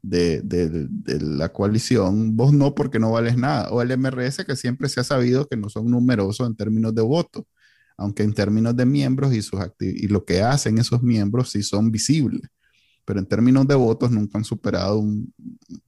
[0.00, 0.88] de,
[1.20, 5.04] la coalición, vos no porque no vales nada, o el MRS que siempre se ha
[5.04, 7.44] sabido que no son numerosos en términos de votos,
[7.98, 11.90] aunque en términos de miembros y, sus y lo que hacen esos miembros sí son
[11.90, 12.48] visibles,
[13.04, 15.34] pero en términos de votos nunca han superado un,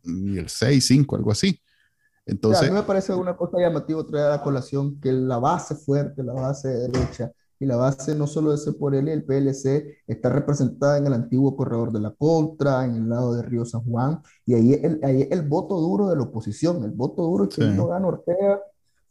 [0.05, 1.59] el 6, 5, algo así.
[2.27, 5.75] Entonces, a mí me parece una cosa llamativa traer a la colación que la base
[5.75, 10.03] fuerte, la base derecha, y la base no solo de ese por él, el PLC
[10.09, 13.85] está representada en el antiguo corredor de la Contra, en el lado de Río San
[13.85, 17.49] Juan, y ahí es el, ahí el voto duro de la oposición, el voto duro
[17.49, 18.61] que no gana Ortega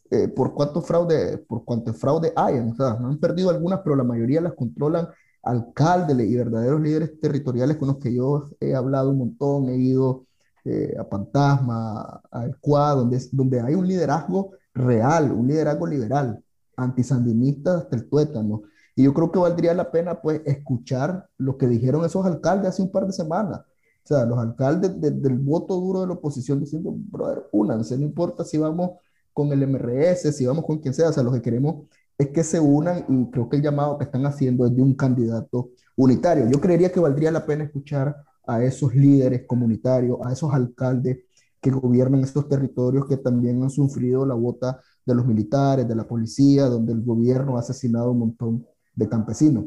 [0.10, 3.96] eh, por cuánto fraude, por cuánto fraude hay, o sea, no han perdido algunas, pero
[3.96, 5.08] la mayoría las controlan
[5.44, 10.26] alcaldes y verdaderos líderes territoriales con los que yo he hablado un montón, he ido
[10.66, 16.44] eh, a Fantasma, a Ecuador, donde, donde hay un liderazgo real, un liderazgo liberal
[16.78, 18.64] antisandinistas hasta el tuétano.
[18.96, 22.82] Y yo creo que valdría la pena pues escuchar lo que dijeron esos alcaldes hace
[22.82, 23.62] un par de semanas.
[24.04, 28.44] O sea, los alcaldes del voto duro de la oposición diciendo, brother, únanse, no importa
[28.44, 28.92] si vamos
[29.32, 31.86] con el MRS, si vamos con quien sea, o sea, lo que queremos
[32.18, 34.96] es que se unan y creo que el llamado que están haciendo es de un
[34.96, 36.48] candidato unitario.
[36.50, 41.20] Yo creería que valdría la pena escuchar a esos líderes comunitarios, a esos alcaldes
[41.62, 46.08] que gobiernan estos territorios que también han sufrido la bota de los militares, de la
[46.08, 48.66] policía, donde el gobierno ha asesinado un montón
[48.96, 49.66] de campesinos.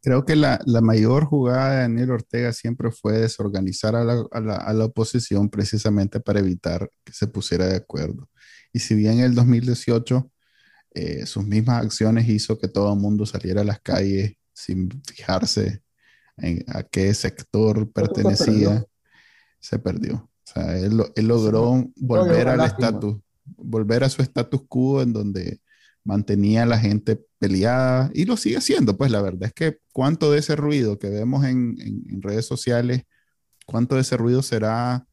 [0.00, 6.20] Creo que la, mayor jugada de Daniel Ortega siempre fue desorganizar a la, oposición precisamente
[6.20, 8.28] para evitar que se pusiera de acuerdo.
[8.72, 10.30] Y si bien en el 2018
[10.94, 15.82] eh, sus mismas acciones hizo que todo el mundo saliera a las calles sin fijarse
[16.38, 18.84] en a qué sector pertenecía,
[19.60, 20.16] se perdió.
[20.16, 25.60] O sea, él, logró volver al estatus, volver a su status quo en donde
[26.04, 28.96] mantenía a la gente peleada y lo sigue haciendo.
[28.96, 31.76] Pues la verdad es que cuánto de ese ruido que vemos en,
[32.22, 33.02] redes sociales,
[33.66, 35.06] cuánto de ese ruido será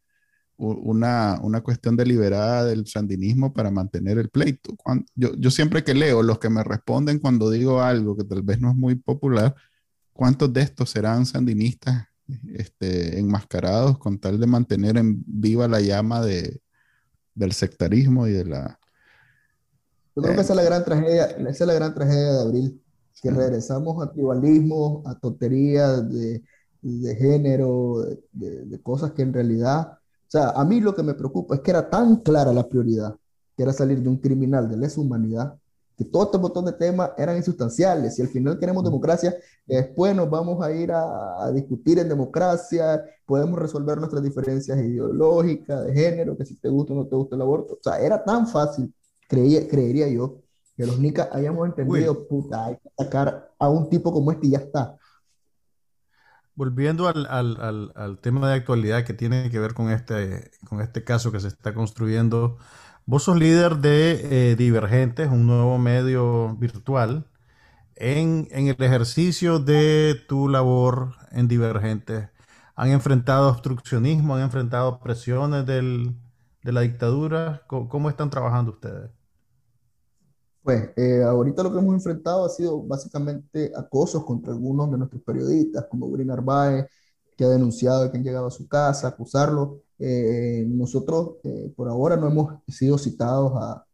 [0.58, 4.74] una, una, cuestión deliberada del sandinismo para mantener el pleito.
[5.16, 8.62] yo, yo, siempre que leo, los que me responden cuando digo algo que tal vez
[8.62, 9.54] no es muy popular,
[10.16, 12.08] ¿cuántos de estos serán sandinistas
[12.54, 16.62] este, enmascarados con tal de mantener en viva la llama de,
[17.36, 18.80] del sectarismo y de la,
[20.16, 22.82] yo creo que esa es la gran tragedia, esa es la gran tragedia de abril,
[23.22, 26.42] que regresamos a tribalismo, a tonterías de,
[26.82, 31.16] de género, de, de, cosas que en realidad, o sea, a mí lo que me
[31.16, 33.16] preocupa es que era tan clara la prioridad,
[33.58, 35.58] que era salir de un criminal de lesa humanidad,
[35.98, 38.16] que todo este montón de temas eran insustanciales.
[38.16, 39.36] Si al final queremos democracia,
[39.66, 45.86] después nos vamos a ir a, a, discutir en democracia, podemos resolver nuestras diferencias ideológicas,
[45.86, 47.76] de género, que si te gusta o no te gusta el aborto.
[47.76, 48.94] O sea, era tan fácil
[49.28, 50.42] creía, creería yo,
[50.76, 54.52] que los nicas hayamos entendido, puta, hay que sacar a un tipo como este y
[54.52, 54.98] ya está.
[56.54, 61.04] Volviendo al, al, al, tema de actualidad que tiene que ver con este, con este
[61.04, 62.58] caso que se está construyendo,
[63.06, 67.28] vos sos líder de eh, Divergentes, un nuevo medio virtual.
[67.96, 72.30] En, en, el ejercicio de tu labor en Divergentes,
[72.76, 76.14] ¿han enfrentado obstruccionismo, han enfrentado presiones del,
[76.64, 77.62] de la dictadura?
[77.68, 79.12] ¿Cómo, están trabajando ustedes?
[80.62, 85.22] Pues eh, ahorita lo que hemos enfrentado ha sido básicamente acosos contra algunos de nuestros
[85.22, 86.88] periodistas, como Green Arbaez,
[87.38, 89.85] que ha denunciado que han llegado a su casa, acusarlo.
[90.00, 93.86] Eh, nosotros eh, por ahora no hemos sido citados a,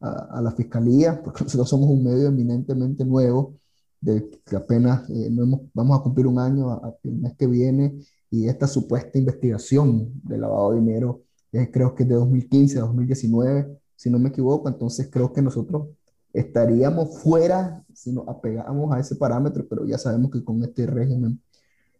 [0.00, 3.56] a, la fiscalía, porque nosotros somos un medio eminentemente nuevo,
[4.00, 8.48] de que apenas no hemos, vamos a cumplir un año el mes que viene, y
[8.48, 11.22] esta supuesta investigación de lavado de dinero
[11.70, 15.88] creo que es de 2015 a 2019, si no me equivoco, entonces creo que nosotros
[16.32, 21.40] estaríamos fuera si nos apegamos a ese parámetro, pero ya sabemos que con este régimen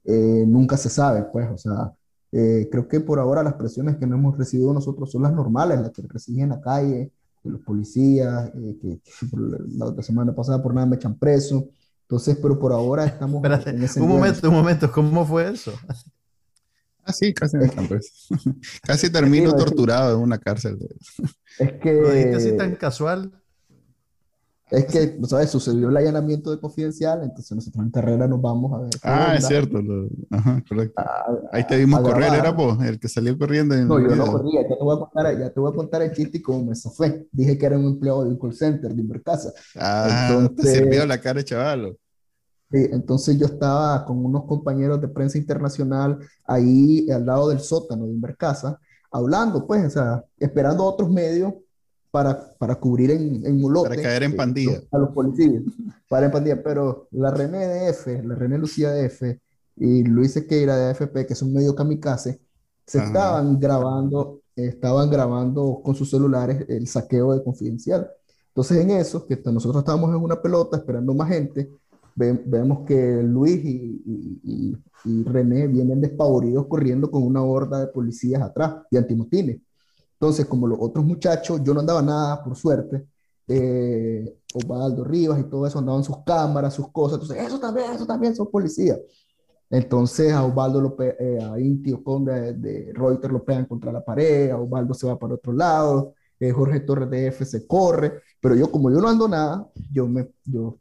[0.04, 1.92] eh, nunca se sabe, pues, o sea,
[2.32, 5.80] eh, creo que por ahora las presiones que no hemos recibido nosotros son las normales,
[5.80, 7.12] las que reciben en la calle,
[7.42, 9.00] de los policías, eh, que,
[9.76, 11.68] la otra semana pasada por nada me echan preso,
[12.02, 13.42] entonces, pero por ahora estamos...
[13.66, 15.72] en ese un momento, un momento, ¿cómo fue eso?
[17.04, 17.56] Ah, sí, casi
[18.82, 20.78] casi termino torturado en una cárcel.
[21.58, 21.94] Es que.
[21.94, 23.32] ¿Lo dijiste así tan casual?
[24.70, 25.50] Es que, ¿sabes?
[25.50, 28.90] Sucedió el allanamiento de confidencial, entonces nosotros en carrera nos vamos a ver.
[29.02, 29.80] Ah, es cierto.
[30.30, 31.02] Ajá, correcto.
[31.50, 33.74] Ahí te vimos correr, era vos, el que salió corriendo.
[33.76, 36.12] no, yo no corría, ya te, voy a contar, ya te voy a contar el
[36.12, 37.26] chiste y cómo me zafé.
[37.32, 39.52] Dije que era un empleado de un call center de Invercasa.
[39.76, 41.96] Ah, entonces, te sirvió la cara, chaval
[42.70, 48.12] entonces yo estaba con unos compañeros de prensa internacional ahí al lado del sótano de
[48.12, 48.78] Invercasa,
[49.10, 51.54] hablando, pues, o sea, esperando otros medios
[52.10, 54.82] para, para cubrir en, en Para caer en eh, pandilla.
[54.90, 55.62] a los policías,
[56.08, 56.62] para en pandilla.
[56.62, 59.40] Pero la René de F, la René Lucía de F
[59.76, 62.40] y Luis Sequeira de AFP, que son medio kamikaze,
[62.86, 68.10] se estaban grabando, estaban grabando con sus celulares el saqueo de confidencial.
[68.48, 71.70] Entonces en eso, que nosotros estábamos en una pelota esperando más gente,
[72.16, 74.76] vemos que Luis y,
[75.24, 79.60] René vienen despavoridos corriendo con una horda de policías atrás, de antimotines.
[80.20, 83.06] Entonces, como los otros muchachos, yo no andaba nada, por suerte,
[83.48, 87.20] eh, Osvaldo Rivas y todo eso andaban sus cámaras, sus cosas.
[87.20, 88.98] Entonces, eso también, eso también son policías.
[89.70, 94.50] Entonces a Osvaldo, lo eh, a Inti Conde de, Reuters lo pegan contra la pared,
[94.50, 98.56] a Osvaldo se va para otro lado, eh, Jorge Torres de F se corre, pero
[98.56, 100.76] yo como yo no ando nada, yo, me, yo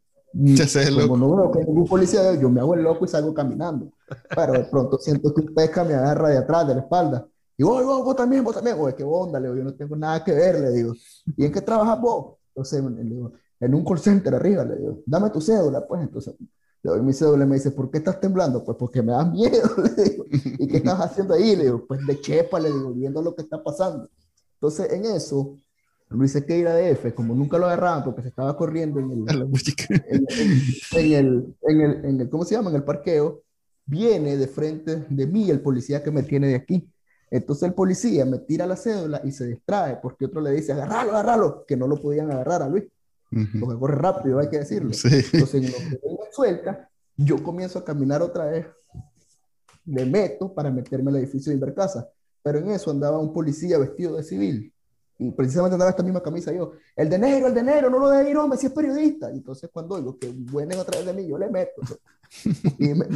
[1.08, 3.92] como no veo ningún policía, yo me hago el loco y salgo caminando.
[4.36, 7.28] Pero de pronto siento que un pesca me agarra de atrás, de la espalda.
[7.60, 8.78] Y vos, vos, vos también, vos también.
[8.80, 10.94] Oye, qué onda, le digo, yo no tengo nada que ver, le digo.
[11.36, 12.38] ¿Y en qué trabajas vos?
[12.56, 16.02] Entonces, le digo, en un call center arriba, le digo, dame tu cédula, pues.
[16.02, 18.64] Entonces, le doy mi cédula y me dice, ¿por qué estás temblando?
[18.64, 20.26] Pues porque me das miedo, le digo.
[20.32, 21.58] ¿Y qué estás haciendo ahí?
[21.58, 24.10] Le digo, pues de chepa, le digo, viendo lo que está pasando.
[24.54, 25.60] Entonces, en eso,
[26.08, 31.14] Luis Sequeira de F, como nunca lo agarraban porque se estaba corriendo en el, en,
[31.14, 32.70] el, en, el, en el, ¿cómo se llama?
[32.70, 33.44] En el parqueo,
[33.86, 36.90] viene de frente de mí el policía que me tiene de aquí.
[37.32, 41.12] Entonces el policía me tira la cédula y se distrae porque otro le dice, agárralo,
[41.12, 42.86] agárralo, que no lo podían agarrar a Luis,
[43.60, 44.92] porque corre rápido, hay que decirlo.
[44.92, 45.78] Entonces en lo
[46.18, 48.66] que suelta, yo comienzo a caminar otra vez,
[49.86, 52.10] me meto para meterme al edificio de Invercasa,
[52.42, 54.74] pero en eso andaba un policía vestido de civil,
[55.22, 58.10] y precisamente andaba esta misma camisa yo, el de negro, el de negro, no lo
[58.10, 59.30] deje ir, hombre, si es periodista.
[59.32, 61.82] Y entonces cuando oigo que vienen otra vez de mí, yo le meto.
[62.78, 63.08] Y me,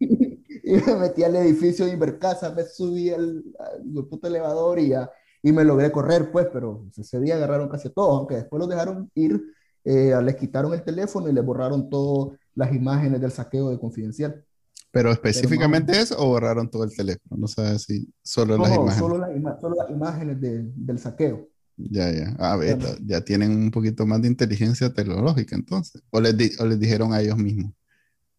[0.66, 5.08] y me metí al edificio de Invercasa, me subí al, al puto elevador y, ya,
[5.40, 9.08] y me logré correr, pues, pero ese día agarraron casi todo, aunque después los dejaron
[9.14, 9.40] ir,
[9.84, 14.44] eh, les quitaron el teléfono y les borraron todas las imágenes del saqueo de Confidencial.
[14.90, 17.36] ¿Pero específicamente pero eso o borraron todo el teléfono?
[17.42, 18.98] No sabes si solo no, las imágenes.
[18.98, 21.48] Solo, la ima solo las imágenes de, del saqueo.
[21.76, 22.34] Ya, ya.
[22.40, 26.02] A ver, ya, ya, tienen un poquito más de inteligencia tecnológica entonces.
[26.10, 27.72] ¿O les, o les dijeron a ellos mismos?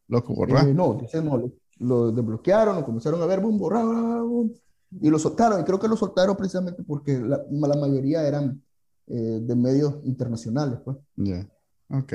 [0.09, 0.67] Loco, borrar.
[0.67, 4.53] Eh, no, dicen no, lo, lo, desbloquearon, lo comenzaron a ver, boom, borrar, boom,
[5.01, 5.61] y lo soltaron.
[5.61, 8.61] Y creo que lo soltaron precisamente porque la, la mayoría eran
[9.07, 10.79] eh, de medios internacionales.
[10.83, 10.97] Pues.
[11.15, 11.99] Ya, yeah.
[11.99, 12.13] ok.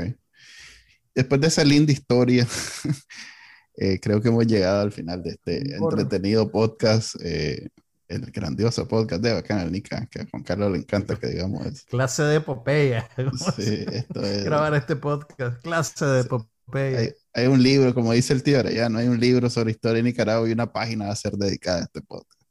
[1.15, 2.47] Después de esa linda historia,
[3.77, 7.17] eh, creo que hemos llegado al final de este entretenido podcast.
[7.23, 7.69] Eh,
[8.09, 11.85] el grandioso podcast de Bacana Nica, que a Juan Carlos le encanta que digamos eso.
[11.89, 13.09] Clase de epopeya.
[13.57, 14.45] Sí, esto es...
[14.45, 16.99] Grabar este podcast, clase de epopeya.
[16.99, 20.03] Hay, hay, un libro, como dice el tío Arellano, hay un libro sobre historia de
[20.05, 22.43] Nicaragua y una página va a ser dedicada a este podcast.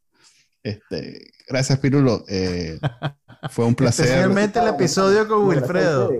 [0.64, 2.24] Este, gracias, Pirulo.
[2.28, 2.80] Eh,
[3.52, 4.06] fue un placer.
[4.06, 6.12] Especialmente el episodio con Wilfredo.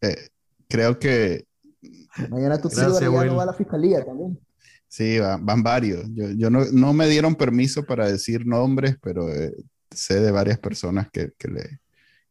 [0.00, 0.28] Eh,
[0.68, 1.46] creo que.
[2.30, 4.38] Mañana tu tío Arellano va a la fiscalía también.
[4.88, 6.04] Sí, van, van varios.
[6.14, 9.52] Yo, yo no, no, me dieron permiso para decir nombres, pero eh,
[9.90, 11.80] sé de varias personas que, que, le,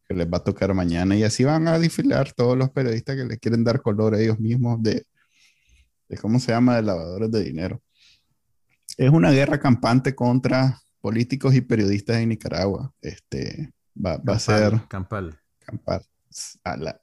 [0.08, 3.24] que, les va a tocar mañana y así van a desfilar todos los periodistas que
[3.24, 5.04] le quieren dar color a ellos mismos de,
[6.08, 7.82] de ¿cómo se llama?, de lavadores de dinero.
[8.96, 12.92] Es una guerra campante contra políticos y periodistas en Nicaragua.
[13.00, 14.88] Este, va, va campal, a ser...
[14.88, 15.40] Campal.
[15.58, 16.02] Campal.
[16.64, 16.98] A la,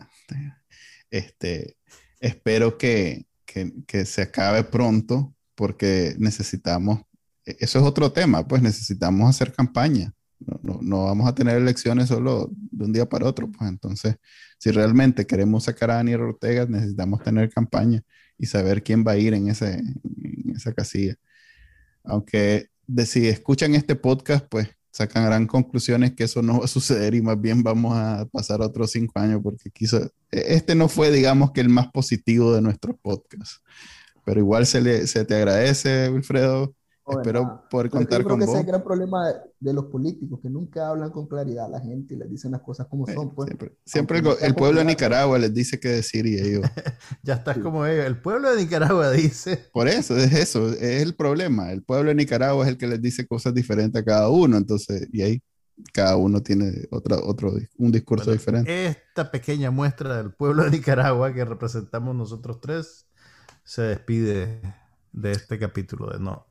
[1.10, 1.78] este,
[2.20, 7.02] espero que, que, que se acabe pronto porque necesitamos,
[7.46, 10.14] eso es otro tema, pues necesitamos hacer campaña.
[10.40, 14.16] No, no, no, vamos a tener elecciones solo de un día para otro, pues entonces,
[14.58, 18.02] si realmente queremos sacar a Daniel Ortega, necesitamos tener campaña
[18.42, 21.16] y saber quién va a ir en, ese, en esa casilla.
[22.04, 27.16] Aunque de si escuchan este podcast, pues sacarán conclusiones que eso no va a suceder
[27.16, 31.52] y más bien vamos a pasar otros cinco años porque quiso, este no fue, digamos
[31.52, 33.62] que el más positivo de nuestros podcasts
[34.26, 36.76] pero igual se, le, se te agradece, Wilfredo.
[37.04, 37.68] Oh, Espero nada.
[37.68, 38.54] poder contar yo creo con que vos.
[38.54, 41.70] Ese es el gran problema de, de, los políticos, que nunca hablan con claridad a
[41.70, 43.34] la gente y les dicen las cosas como Sí, son.
[43.34, 43.48] Pues.
[43.48, 46.64] Siempre, siempre el, el, pueblo de Nicaragua les dice qué decir y ellos.
[47.24, 47.62] ya estás sí.
[47.62, 48.06] como ellos.
[48.06, 49.70] El pueblo de Nicaragua dice.
[49.74, 51.72] Por eso, es eso, es el problema.
[51.72, 54.58] El pueblo de Nicaragua es el que les dice cosas diferentes a cada uno.
[54.58, 55.42] Entonces, y ahí
[55.94, 58.86] cada uno tiene otra, otro, un discurso bueno, diferente.
[58.86, 63.08] Esta pequeña muestra del pueblo de Nicaragua que representamos nosotros tres
[63.64, 64.62] se despide
[65.12, 66.51] de este capítulo de No.